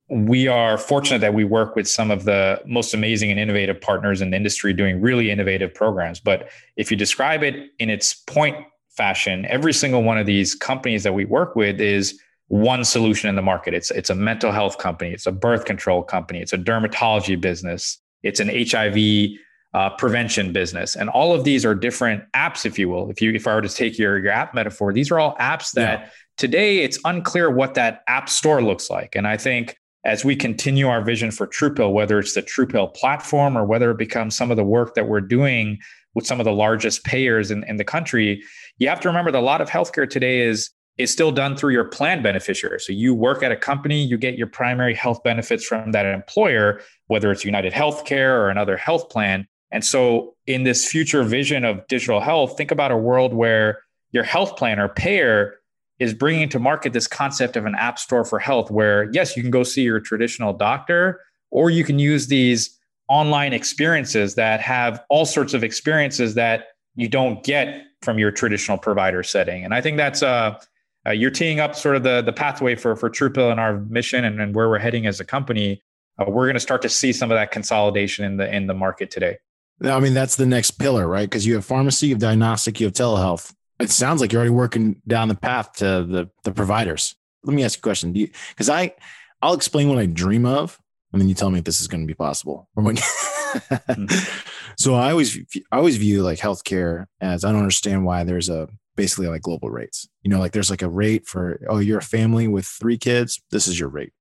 [0.10, 4.20] we are fortunate that we work with some of the most amazing and innovative partners
[4.20, 6.20] in the industry doing really innovative programs.
[6.20, 8.58] But if you describe it in its point
[8.90, 12.20] fashion, every single one of these companies that we work with is
[12.52, 13.74] one solution in the market.
[13.74, 17.98] It's it's a mental health company, it's a birth control company, it's a dermatology business,
[18.24, 19.38] it's an HIV
[19.74, 23.10] uh, prevention business, and all of these are different apps, if you will.
[23.10, 25.72] If you if I were to take your your app metaphor, these are all apps
[25.76, 26.10] that yeah.
[26.36, 29.78] today it's unclear what that app store looks like, and I think.
[30.04, 34.00] As we continue our vision for TruePill, whether it's the TruePill platform or whether it
[34.00, 35.78] becomes some of the work that we're doing
[36.16, 38.42] with some of the largest payers in, in the country,
[38.80, 41.74] you have to remember that a lot of healthcare today is is still done through
[41.74, 42.80] your plan beneficiary.
[42.80, 46.82] So you work at a company, you get your primary health benefits from that employer,
[47.08, 49.48] whether it's United Healthcare or another health plan.
[49.72, 54.24] And so in this future vision of digital health, think about a world where your
[54.24, 55.56] health plan or payer
[56.00, 59.44] is bringing to market this concept of an app store for health where yes, you
[59.44, 62.78] can go see your traditional doctor or you can use these
[63.08, 68.78] online experiences that have all sorts of experiences that you don't get from your traditional
[68.78, 69.64] provider setting.
[69.64, 70.58] And I think that's uh,
[71.08, 74.26] uh you're teeing up sort of the the pathway for for TruePill and our mission
[74.26, 75.82] and, and where we're heading as a company.
[76.20, 78.74] Uh, we're going to start to see some of that consolidation in the in the
[78.74, 79.38] market today.
[79.84, 81.28] I mean, that's the next pillar, right?
[81.28, 83.54] Because you have pharmacy, you have diagnostic, you have telehealth.
[83.80, 87.16] It sounds like you're already working down the path to the the providers.
[87.44, 88.14] Let me ask you a question.
[88.14, 88.94] Do you because I
[89.42, 90.80] I'll explain what I dream of,
[91.12, 92.70] and then you tell me if this is going to be possible.
[92.76, 94.06] Or when hmm.
[94.78, 95.38] so I always
[95.72, 99.70] I always view like healthcare as I don't understand why there's a basically like global
[99.70, 100.08] rates.
[100.24, 103.42] You know, like there's like a rate for oh you're a family with three kids,
[103.52, 104.14] this is your rate.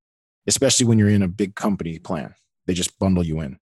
[0.47, 2.35] Especially when you're in a big company plan.
[2.67, 3.59] They just bundle you in.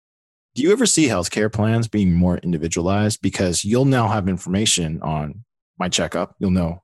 [0.56, 5.46] Do you ever see healthcare plans being more individualized because you'll now have information on
[5.80, 6.84] my checkup, you'll know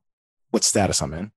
[0.50, 1.32] what status I'm in.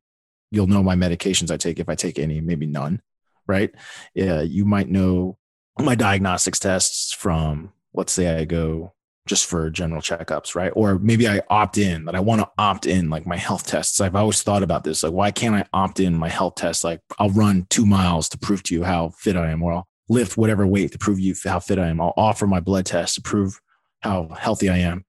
[0.51, 3.03] You'll know my medications I take if I take any, maybe none
[3.47, 3.71] right?
[4.15, 5.39] Yeah, you might know
[5.79, 8.95] my diagnostics tests from, let's say I go
[9.27, 10.73] just for general checkups, right?
[10.75, 14.01] Or maybe I opt in that I want to opt in like my health tests.
[14.01, 15.03] I've always thought about this.
[15.03, 16.83] Like, why can't I opt in my health tests?
[16.83, 19.89] Like, I'll run two miles to prove to you how fit I am, or I'll
[20.09, 22.01] lift whatever weight to prove you how fit I am.
[22.01, 23.61] I'll offer my blood test to prove
[24.01, 25.05] how healthy I am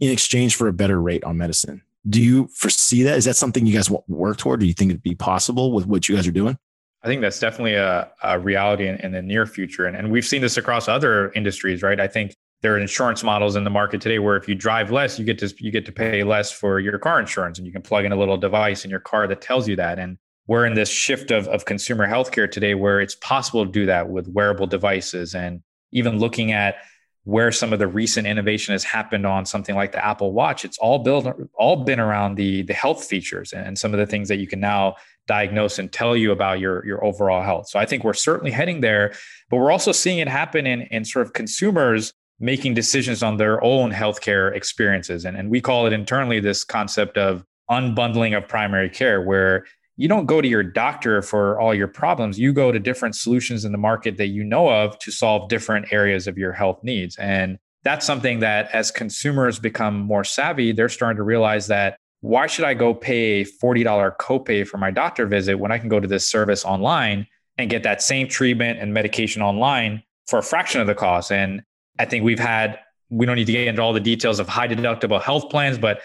[0.00, 1.82] in exchange for a better rate on medicine.
[2.08, 3.18] Do you foresee that?
[3.18, 4.60] Is that something you guys work toward?
[4.60, 6.56] Do you think it'd be possible with what you guys are doing?
[7.02, 9.86] I think that's definitely a, a reality in, in, the near future.
[9.86, 12.00] And, and we've seen this across other industries, right?
[12.00, 15.18] I think there are insurance models in the market today where if you drive less,
[15.18, 17.82] you get to you get to pay less for your car insurance and you can
[17.82, 19.98] plug in a little device in your car that tells you that.
[19.98, 20.18] And
[20.48, 24.08] we're in this shift of, of consumer healthcare today where it's possible to do that
[24.08, 26.76] with wearable devices and even looking at
[27.24, 30.64] where some of the recent innovation has happened on something like the Apple Watch.
[30.64, 34.28] It's all built all been around the the health features and some of the things
[34.28, 34.96] that you can now
[35.26, 37.68] diagnose and tell you about your your overall health.
[37.68, 39.12] So I think we're certainly heading there,
[39.50, 43.62] but we're also seeing it happen in in sort of consumers making decisions on their
[43.64, 45.24] own healthcare experiences.
[45.24, 49.64] And, and we call it internally this concept of unbundling of primary care, where
[49.96, 52.38] you don't go to your doctor for all your problems.
[52.38, 55.92] You go to different solutions in the market that you know of to solve different
[55.92, 57.16] areas of your health needs.
[57.16, 62.46] And that's something that as consumers become more savvy, they're starting to realize that why
[62.46, 66.00] should I go pay a $40 copay for my doctor visit when I can go
[66.00, 67.26] to this service online
[67.56, 71.30] and get that same treatment and medication online for a fraction of the cost?
[71.30, 71.62] And
[71.98, 72.78] I think we've had,
[73.10, 76.00] we don't need to get into all the details of high deductible health plans, but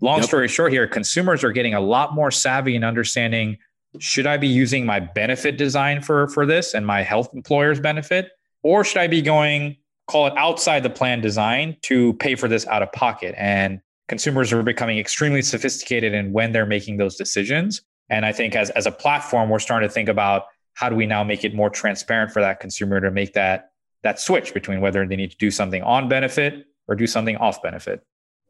[0.00, 0.26] long yep.
[0.26, 3.58] story short here, consumers are getting a lot more savvy in understanding
[3.98, 8.30] should I be using my benefit design for, for this and my health employer's benefit?
[8.62, 9.76] Or should I be going,
[10.06, 13.34] call it outside the plan design to pay for this out of pocket?
[13.38, 17.82] And consumers are becoming extremely sophisticated in when they're making those decisions.
[18.08, 20.44] And I think as, as a platform, we're starting to think about
[20.74, 23.70] how do we now make it more transparent for that consumer to make that
[24.02, 27.62] that switch between whether they need to do something on benefit or do something off
[27.62, 28.02] benefit.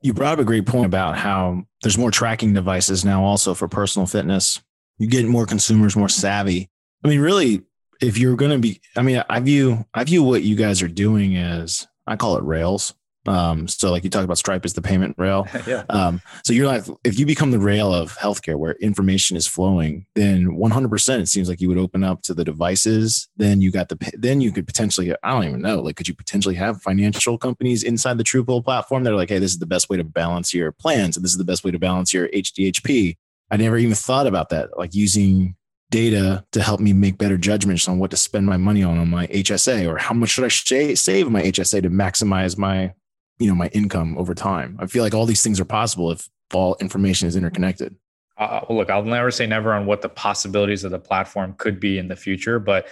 [0.03, 3.67] You brought up a great point about how there's more tracking devices now also for
[3.67, 4.61] personal fitness.
[4.99, 6.71] You get more consumers more savvy.
[7.05, 7.63] I mean, really,
[8.01, 10.89] if you're going to be, I mean, I view I view what you guys are
[10.89, 12.95] doing as I call it rails.
[13.29, 15.47] Um, so like you talk about Stripe as the payment rail.
[15.67, 15.85] yeah.
[15.89, 20.07] Um, so you're like, if you become the rail of healthcare where information is flowing,
[20.15, 23.29] then 100% it seems like you would open up to the devices.
[23.37, 26.15] Then you got the, then you could potentially, I don't even know, like, could you
[26.15, 29.67] potentially have financial companies inside the Truepill platform that are like, hey, this is the
[29.67, 32.29] best way to balance your plans and this is the best way to balance your
[32.29, 33.17] HDHP.
[33.51, 35.55] I never even thought about that, like using
[35.91, 39.09] data to help me make better judgments on what to spend my money on on
[39.09, 42.93] my HSA or how much should I save my HSA to maximize my
[43.39, 44.77] you know my income over time.
[44.81, 47.97] I feel like all these things are possible if all information is interconnected.
[48.39, 51.81] Uh, well, look i'll never say never on what the possibilities of the platform could
[51.81, 52.87] be in the future but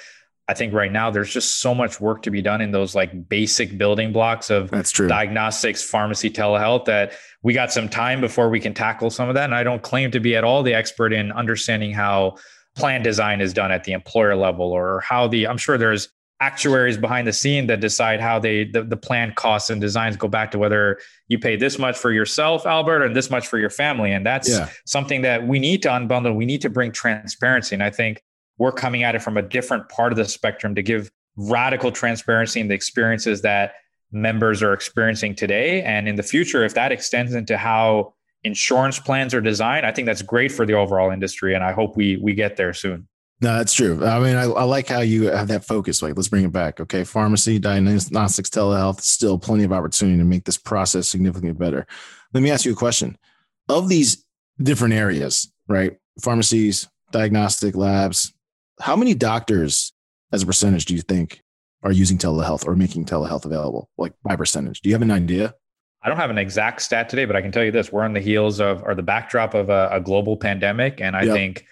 [0.48, 3.28] i think right now there's just so much work to be done in those like
[3.28, 5.06] basic building blocks of that's true.
[5.06, 9.44] diagnostics pharmacy telehealth that we got some time before we can tackle some of that.
[9.44, 12.36] And i don't claim to be at all the expert in understanding how
[12.74, 16.08] plan design is done at the employer level or how the i'm sure there's
[16.40, 20.26] actuaries behind the scene that decide how they the, the plan costs and designs go
[20.26, 23.70] back to whether you pay this much for yourself albert and this much for your
[23.70, 24.12] family.
[24.12, 24.68] And that's yeah.
[24.84, 26.34] something that we need to unbundle.
[26.34, 27.74] We need to bring transparency.
[27.74, 28.22] And i think
[28.58, 32.60] we're coming at it from a different part of the spectrum to give radical transparency
[32.60, 33.74] in the experiences that
[34.12, 35.82] members are experiencing today.
[35.82, 40.04] And in the future if that extends into how insurance plans are designed i think
[40.04, 41.54] that's great for the overall industry.
[41.54, 43.06] And i hope we we get there soon
[43.40, 44.04] no, that's true.
[44.04, 46.02] I mean, I, I, like how you have that focus.
[46.02, 46.80] Like, let's bring it back.
[46.80, 47.04] Okay.
[47.04, 51.86] Pharmacy, diagnostics, telehealth, still plenty of opportunity to make this process significantly better.
[52.32, 53.18] Let me ask you a question.
[53.68, 54.24] Of these
[54.62, 55.96] different areas, right?
[56.20, 58.32] Pharmacies, diagnostic labs,
[58.80, 59.92] how many doctors
[60.32, 61.42] as a percentage do you think
[61.82, 64.80] are using telehealth or making telehealth available, like by percentage?
[64.80, 65.54] Do you have an idea?
[66.02, 68.12] I don't have an exact stat today, but I can tell you this: we're on
[68.12, 71.34] the heels of, or the backdrop of a, a global pandemic, and I yep.
[71.34, 71.64] think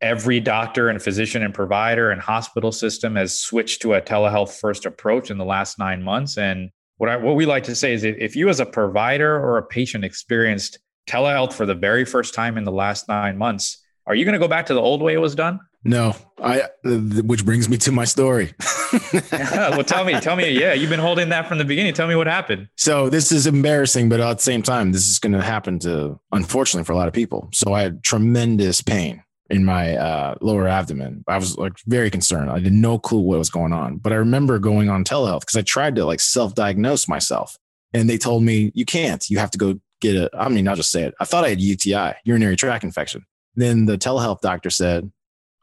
[0.00, 4.86] every doctor and physician and provider and hospital system has switched to a telehealth first
[4.86, 6.36] approach in the last nine months.
[6.36, 9.58] And what I, what we like to say is if you as a provider or
[9.58, 10.78] a patient experienced
[11.08, 14.38] telehealth for the very first time in the last nine months, are you going to
[14.38, 15.60] go back to the old way it was done?
[15.86, 16.62] No, I.
[16.82, 18.54] Which brings me to my story.
[19.12, 20.48] yeah, well, tell me, tell me.
[20.50, 21.92] Yeah, you've been holding that from the beginning.
[21.92, 22.68] Tell me what happened.
[22.76, 26.18] So this is embarrassing, but at the same time, this is going to happen to,
[26.32, 27.50] unfortunately, for a lot of people.
[27.52, 29.22] So I had tremendous pain
[29.54, 31.24] in my uh, lower abdomen.
[31.28, 32.50] I was like very concerned.
[32.50, 33.98] I had no clue what was going on.
[33.98, 37.56] But I remember going on telehealth because I tried to like self-diagnose myself,
[37.92, 39.24] and they told me you can't.
[39.30, 40.28] You have to go get a.
[40.36, 41.14] I mean, I'll just say it.
[41.20, 43.24] I thought I had UTI, urinary tract infection.
[43.54, 45.10] Then the telehealth doctor said,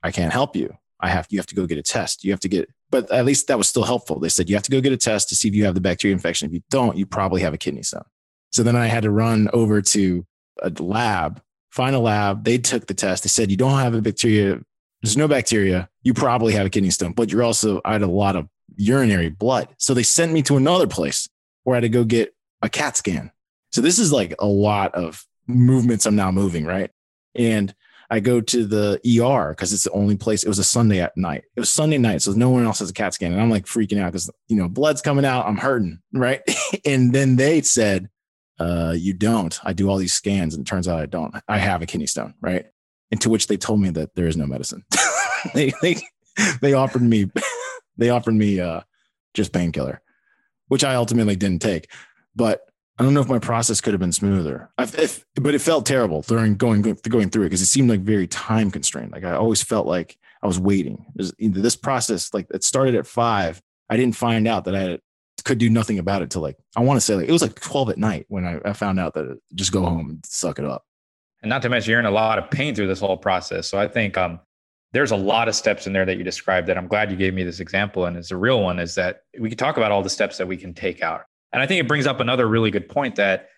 [0.01, 0.73] "I can't help you.
[0.99, 2.23] I have you have to go get a test.
[2.23, 4.19] You have to get." But at least that was still helpful.
[4.19, 5.81] They said you have to go get a test to see if you have the
[5.81, 6.47] bacteria infection.
[6.47, 8.03] If you don't, you probably have a kidney stone.
[8.51, 10.25] So then I had to run over to
[10.61, 11.41] a lab
[11.71, 12.43] find a lab.
[12.43, 13.23] They took the test.
[13.23, 14.59] They said, you don't have a bacteria.
[15.01, 15.89] There's no bacteria.
[16.03, 19.29] You probably have a kidney stone, but you're also, I had a lot of urinary
[19.29, 19.69] blood.
[19.77, 21.27] So they sent me to another place
[21.63, 23.31] where I had to go get a CAT scan.
[23.71, 26.91] So this is like a lot of movements I'm now moving, right?
[27.35, 27.73] And
[28.11, 30.43] I go to the ER because it's the only place.
[30.43, 31.45] It was a Sunday at night.
[31.55, 33.65] It was Sunday night, so no one else has a CAT scan, and I'm like
[33.65, 35.47] freaking out because you know blood's coming out.
[35.47, 36.41] I'm hurting, right?
[36.85, 38.09] and then they said,
[38.61, 39.59] uh, you don't.
[39.63, 41.33] I do all these scans and it turns out I don't.
[41.47, 42.65] I have a kidney stone, right?
[43.11, 44.85] And to which they told me that there is no medicine.
[45.53, 45.97] they, they,
[46.61, 47.29] they offered me,
[47.97, 48.81] they offered me uh,
[49.33, 50.01] just painkiller,
[50.67, 51.89] which I ultimately didn't take.
[52.35, 52.61] But
[52.99, 54.69] I don't know if my process could have been smoother.
[54.77, 58.27] If, but it felt terrible during going going through it because it seemed like very
[58.27, 59.11] time constrained.
[59.11, 61.05] Like I always felt like I was waiting.
[61.15, 63.59] this process, like it started at five.
[63.89, 64.99] I didn't find out that I had
[65.41, 67.59] could do nothing about it till like I want to say like it was like
[67.59, 70.65] 12 at night when I, I found out that just go home and suck it
[70.65, 70.85] up.
[71.41, 73.67] And not to mention you're in a lot of pain through this whole process.
[73.67, 74.39] So I think um,
[74.93, 77.33] there's a lot of steps in there that you described that I'm glad you gave
[77.33, 78.05] me this example.
[78.05, 80.47] And it's a real one is that we can talk about all the steps that
[80.47, 81.23] we can take out.
[81.51, 83.49] And I think it brings up another really good point that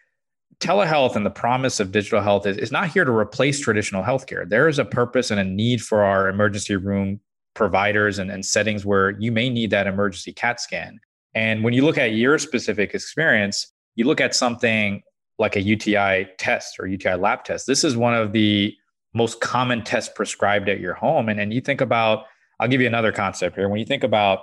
[0.59, 4.47] telehealth and the promise of digital health is, is not here to replace traditional healthcare.
[4.47, 7.19] There is a purpose and a need for our emergency room
[7.53, 10.99] providers and, and settings where you may need that emergency CAT scan.
[11.35, 15.01] And when you look at your specific experience, you look at something
[15.39, 17.67] like a UTI test or UTI lab test.
[17.67, 18.75] This is one of the
[19.13, 21.29] most common tests prescribed at your home.
[21.29, 22.25] And, and you think about,
[22.59, 23.69] I'll give you another concept here.
[23.69, 24.39] When you think about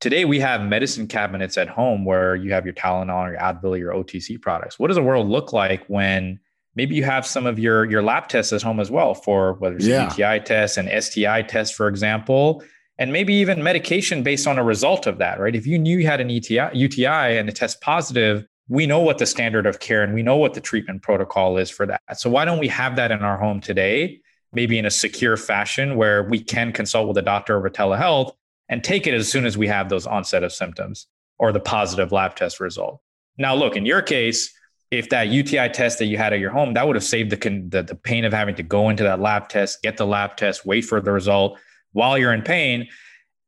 [0.00, 3.78] today, we have medicine cabinets at home where you have your Tylenol, or your Advil,
[3.78, 4.78] your OTC products.
[4.78, 6.38] What does the world look like when
[6.74, 9.76] maybe you have some of your, your lab tests at home as well for whether
[9.76, 10.08] it's yeah.
[10.08, 12.62] UTI tests and STI tests, for example,
[12.98, 15.54] and maybe even medication based on a result of that, right?
[15.54, 19.18] If you knew you had an ETI, UTI and it test positive, we know what
[19.18, 22.00] the standard of care and we know what the treatment protocol is for that.
[22.16, 24.20] So why don't we have that in our home today,
[24.52, 28.32] maybe in a secure fashion where we can consult with a doctor over telehealth
[28.68, 31.06] and take it as soon as we have those onset of symptoms
[31.38, 33.00] or the positive lab test result.
[33.38, 34.52] Now, look, in your case,
[34.90, 37.36] if that UTI test that you had at your home, that would have saved the,
[37.68, 40.66] the, the pain of having to go into that lab test, get the lab test,
[40.66, 41.58] wait for the result
[41.92, 42.88] while you're in pain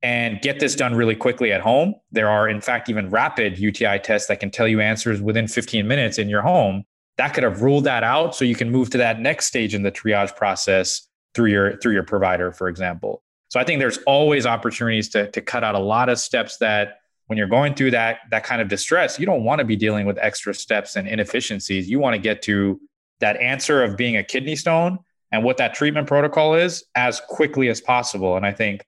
[0.03, 1.95] and get this done really quickly at home.
[2.11, 5.87] There are, in fact, even rapid UTI tests that can tell you answers within 15
[5.87, 6.85] minutes in your home.
[7.19, 9.83] That could have ruled that out, so you can move to that next stage in
[9.83, 13.23] the triage process through your through your provider, for example.
[13.49, 17.01] So I think there's always opportunities to to cut out a lot of steps that
[17.27, 20.07] when you're going through that that kind of distress, you don't want to be dealing
[20.07, 21.91] with extra steps and inefficiencies.
[21.91, 22.81] You want to get to
[23.21, 24.99] that answer of being a kidney stone
[25.33, 28.37] and what that treatment protocol is as quickly as possible.
[28.37, 28.85] And I think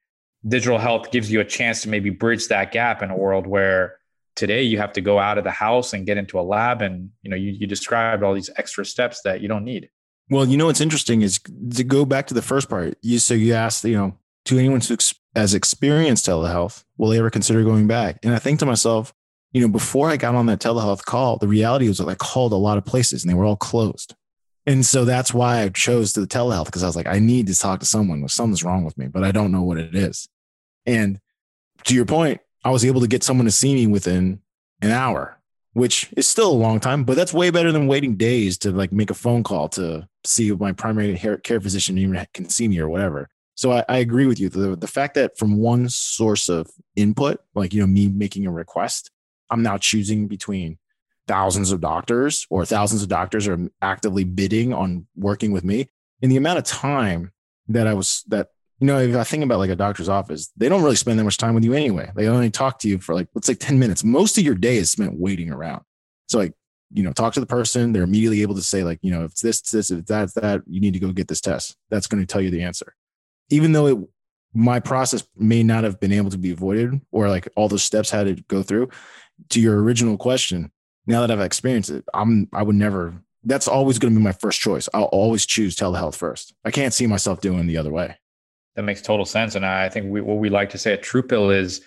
[0.46, 3.96] digital health gives you a chance to maybe bridge that gap in a world where
[4.34, 7.10] today you have to go out of the house and get into a lab and
[7.22, 9.88] you know you, you described all these extra steps that you don't need.
[10.30, 11.38] Well you know what's interesting is
[11.74, 14.80] to go back to the first part you so you asked you know to anyone
[14.80, 14.96] who
[15.36, 18.18] has experienced telehealth will they ever consider going back?
[18.22, 19.12] And i think to myself
[19.52, 22.52] you know before i got on that telehealth call the reality was that i called
[22.52, 24.14] a lot of places and they were all closed
[24.66, 27.58] and so that's why I chose the telehealth because I was like, I need to
[27.58, 28.26] talk to someone.
[28.28, 30.28] Something's wrong with me, but I don't know what it is.
[30.86, 31.20] And
[31.84, 34.40] to your point, I was able to get someone to see me within
[34.80, 35.40] an hour,
[35.72, 38.92] which is still a long time, but that's way better than waiting days to like
[38.92, 42.78] make a phone call to see if my primary care physician even can see me
[42.78, 43.28] or whatever.
[43.54, 44.48] So I, I agree with you.
[44.48, 48.52] The, the fact that from one source of input, like, you know, me making a
[48.52, 49.10] request,
[49.50, 50.78] I'm now choosing between
[51.28, 55.88] thousands of doctors or thousands of doctors are actively bidding on working with me.
[56.20, 57.32] And the amount of time
[57.68, 58.48] that I was that
[58.82, 61.22] you know, if I think about like a doctor's office, they don't really spend that
[61.22, 62.10] much time with you anyway.
[62.16, 64.02] They only talk to you for like, let's say 10 minutes.
[64.02, 65.84] Most of your day is spent waiting around.
[66.26, 66.52] So, like,
[66.92, 67.92] you know, talk to the person.
[67.92, 70.62] They're immediately able to say, like, you know, if it's this, this, if that's that,
[70.66, 71.76] you need to go get this test.
[71.90, 72.92] That's going to tell you the answer.
[73.50, 73.98] Even though it,
[74.52, 78.10] my process may not have been able to be avoided or like all those steps
[78.10, 78.88] had to go through,
[79.50, 80.72] to your original question,
[81.06, 84.32] now that I've experienced it, I'm, I would never, that's always going to be my
[84.32, 84.88] first choice.
[84.94, 86.54] I'll always choose telehealth first.
[86.64, 88.16] I can't see myself doing the other way.
[88.76, 89.54] That makes total sense.
[89.54, 91.82] And I think we, what we like to say at TruePill is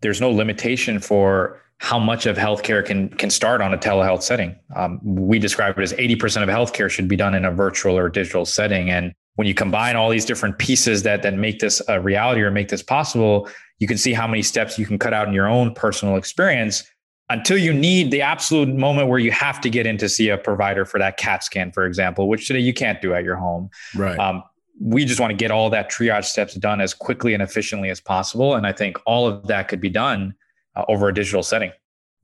[0.00, 4.56] there's no limitation for how much of healthcare can can start on a telehealth setting.
[4.74, 8.08] Um, we describe it as 80% of healthcare should be done in a virtual or
[8.08, 8.90] digital setting.
[8.90, 12.50] And when you combine all these different pieces that that make this a reality or
[12.50, 13.48] make this possible,
[13.80, 16.84] you can see how many steps you can cut out in your own personal experience
[17.30, 20.36] until you need the absolute moment where you have to get in to see a
[20.36, 23.70] provider for that CAT scan, for example, which today you can't do at your home.
[23.94, 24.18] Right.
[24.18, 24.42] Um,
[24.80, 28.00] we just want to get all that triage steps done as quickly and efficiently as
[28.00, 28.54] possible.
[28.54, 30.34] And I think all of that could be done
[30.76, 31.72] uh, over a digital setting.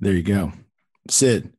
[0.01, 0.53] There you go.
[1.09, 1.53] Sid,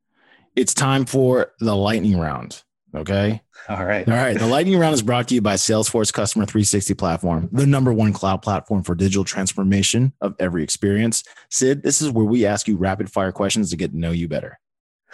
[0.56, 2.62] it's time for the lightning round.
[2.94, 3.42] Okay.
[3.70, 4.08] All right.
[4.08, 4.38] All right.
[4.38, 8.12] The lightning round is brought to you by Salesforce Customer 360 Platform, the number one
[8.12, 11.24] cloud platform for digital transformation of every experience.
[11.50, 14.28] Sid, this is where we ask you rapid fire questions to get to know you
[14.28, 14.60] better.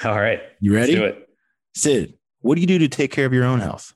[0.03, 0.41] All right.
[0.59, 0.95] You ready?
[0.95, 1.29] Let's do it.
[1.75, 3.93] Sid, what do you do to take care of your own health?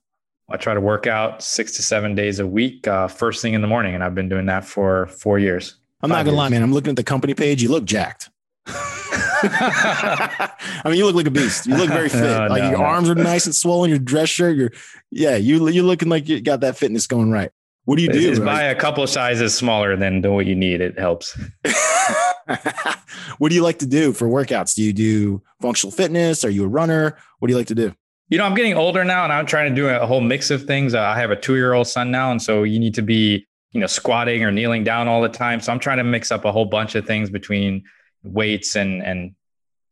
[0.50, 3.62] I try to work out six to seven days a week, uh, first thing in
[3.62, 5.78] the morning, and I've been doing that for four years.
[6.02, 6.62] I'm not gonna lie, man.
[6.62, 7.64] I'm looking at the company page.
[7.64, 8.30] You look jacked.
[9.44, 10.52] I
[10.86, 11.66] mean, you look like a beast.
[11.66, 12.24] You look very fit.
[12.24, 12.86] Oh, like no, your no.
[12.86, 13.90] arms are nice and swollen.
[13.90, 14.56] Your dress shirt.
[14.56, 14.72] You're,
[15.10, 17.52] yeah, you you're looking like you got that fitness going right.
[17.86, 18.22] What do you do?
[18.22, 20.82] Just buy a couple sizes smaller than what you need.
[20.82, 21.38] It helps.
[23.40, 24.76] what do you like to do for workouts?
[24.76, 26.46] Do you do functional fitness?
[26.46, 27.18] Are you a runner?
[27.40, 27.94] What do you like to do?
[28.30, 30.64] You know, I'm getting older now and I'm trying to do a whole mix of
[30.66, 30.94] things.
[30.94, 32.32] Uh, I have a two year old son now.
[32.32, 35.60] And so you need to be, you know, squatting or kneeling down all the time.
[35.60, 37.84] So I'm trying to mix up a whole bunch of things between
[38.24, 39.36] weights and, and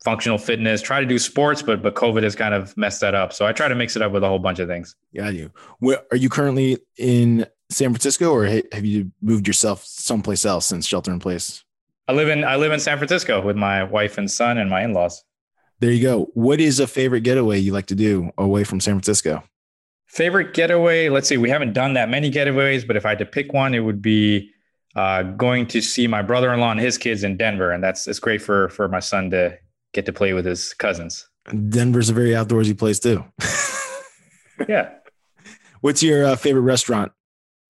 [0.04, 3.34] functional fitness, try to do sports, but, but COVID has kind of messed that up.
[3.34, 4.96] So I try to mix it up with a whole bunch of things.
[5.16, 5.52] Got you.
[5.80, 10.88] Where, are you currently in San Francisco or have you moved yourself someplace else since
[10.88, 11.64] shelter in place?
[12.08, 14.84] I live in I live in San Francisco with my wife and son and my
[14.84, 15.24] in-laws.
[15.80, 16.32] There you go.
[16.34, 19.44] What is a favorite getaway you like to do away from San Francisco?
[20.08, 21.10] Favorite getaway?
[21.10, 21.38] Let's see.
[21.38, 24.02] We haven't done that many getaways, but if I had to pick one, it would
[24.02, 24.50] be
[24.96, 28.42] uh, going to see my brother-in-law and his kids in Denver, and that's it's great
[28.42, 29.58] for for my son to
[29.94, 31.28] get to play with his cousins.
[31.70, 33.24] Denver's a very outdoorsy place too.
[34.68, 34.92] yeah.
[35.82, 37.12] What's your uh, favorite restaurant?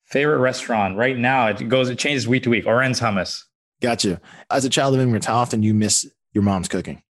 [0.06, 1.48] Favorite restaurant right now?
[1.48, 1.90] It goes.
[1.90, 2.66] It changes week to week.
[2.66, 3.44] Oren's Hummus.
[3.82, 4.20] Gotcha.
[4.50, 7.02] As a child of immigrants, how often do you miss your mom's cooking?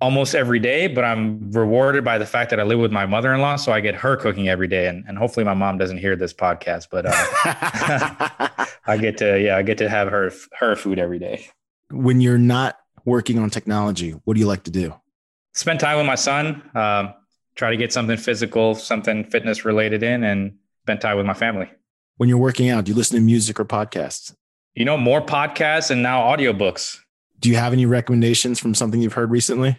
[0.00, 3.56] Almost every day, but I'm rewarded by the fact that I live with my mother-in-law,
[3.56, 4.86] so I get her cooking every day.
[4.86, 9.56] And, and hopefully, my mom doesn't hear this podcast, but uh, I get to yeah,
[9.56, 11.46] I get to have her her food every day.
[11.90, 14.94] When you're not working on technology, what do you like to do?
[15.52, 16.62] Spend time with my son.
[16.74, 17.14] Um,
[17.54, 21.68] try to get something physical, something fitness related in, and spend time with my family.
[22.16, 24.34] When you're working out, do you listen to music or podcasts?
[24.74, 26.98] You know, more podcasts and now audiobooks.
[27.38, 29.78] Do you have any recommendations from something you've heard recently?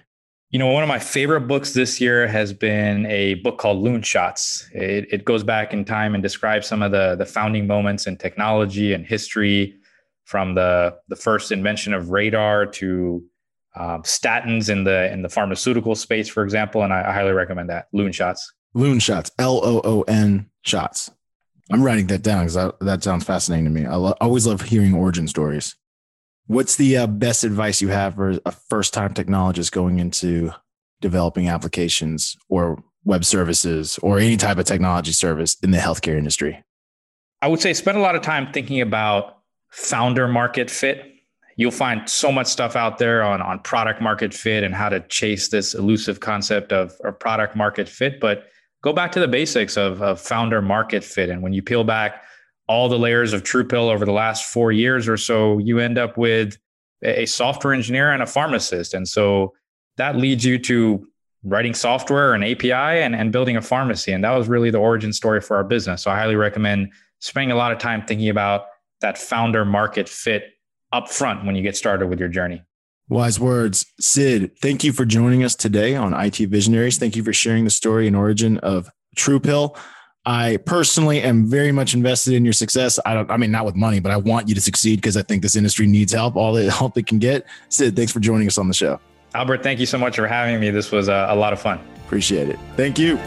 [0.52, 4.02] You know, one of my favorite books this year has been a book called Loon
[4.02, 4.70] Shots.
[4.74, 8.18] It, it goes back in time and describes some of the, the founding moments in
[8.18, 9.80] technology and history
[10.26, 13.24] from the, the first invention of radar to
[13.78, 16.84] um, statins in the in the pharmaceutical space, for example.
[16.84, 17.88] And I, I highly recommend that.
[17.93, 18.52] Loon Shots.
[18.74, 19.32] Loon Shots.
[19.39, 21.12] L O O N Shots.
[21.72, 23.86] I'm writing that down because that sounds fascinating to me.
[23.86, 25.78] I lo- always love hearing origin stories.
[26.52, 30.52] What's the uh, best advice you have for a first time technologist going into
[30.99, 36.62] developing applications or web services or any type of technology service in the healthcare industry?
[37.41, 39.38] I would say spend a lot of time thinking about
[39.70, 41.06] founder market fit.
[41.56, 44.99] You'll find so much stuff out there on, on product market fit and how to
[45.08, 48.20] chase this elusive concept of, of product market fit.
[48.20, 48.47] But
[48.84, 51.30] go back to the basics of, of founder market fit.
[51.30, 52.26] And when you peel back
[52.72, 56.17] all the layers of TruePill over the last four years or so, you end up
[56.17, 56.57] with
[57.03, 58.93] a software engineer and a pharmacist.
[58.93, 59.53] And so
[59.97, 61.05] that leads you to
[61.43, 64.13] writing software and API and, and building a pharmacy.
[64.13, 66.03] And that was really the origin story for our business.
[66.03, 68.67] So I highly recommend spending a lot of time thinking about
[69.01, 70.53] that founder market fit
[70.93, 72.61] up front when you get started with your journey.
[73.09, 73.86] Wise words.
[73.99, 76.97] Sid, thank you for joining us today on IT Visionaries.
[76.97, 79.78] Thank you for sharing the story and origin of TruePill.
[80.26, 82.99] I personally am very much invested in your success.
[83.05, 85.24] I don't, I mean, not with money, but I want you to succeed because I
[85.24, 87.45] think this industry needs help, all the help it can get.
[87.69, 88.99] Sid, thanks for joining us on the show.
[89.34, 90.69] Albert, thank you so much for having me.
[90.69, 91.80] This was a, a lot of fun.
[92.05, 92.59] Appreciate it.
[92.76, 93.17] Thank you.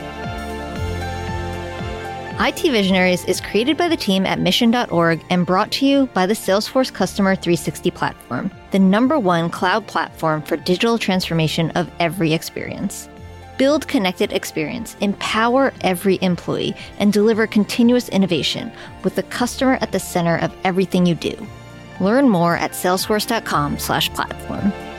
[2.38, 6.34] IT Visionaries is created by the team at mission.org and brought to you by the
[6.34, 13.08] Salesforce Customer 360 platform, the number one cloud platform for digital transformation of every experience.
[13.56, 20.00] Build connected experience, empower every employee, and deliver continuous innovation with the customer at the
[20.00, 21.46] center of everything you do.
[22.00, 24.93] Learn more at salesforce.com/platform.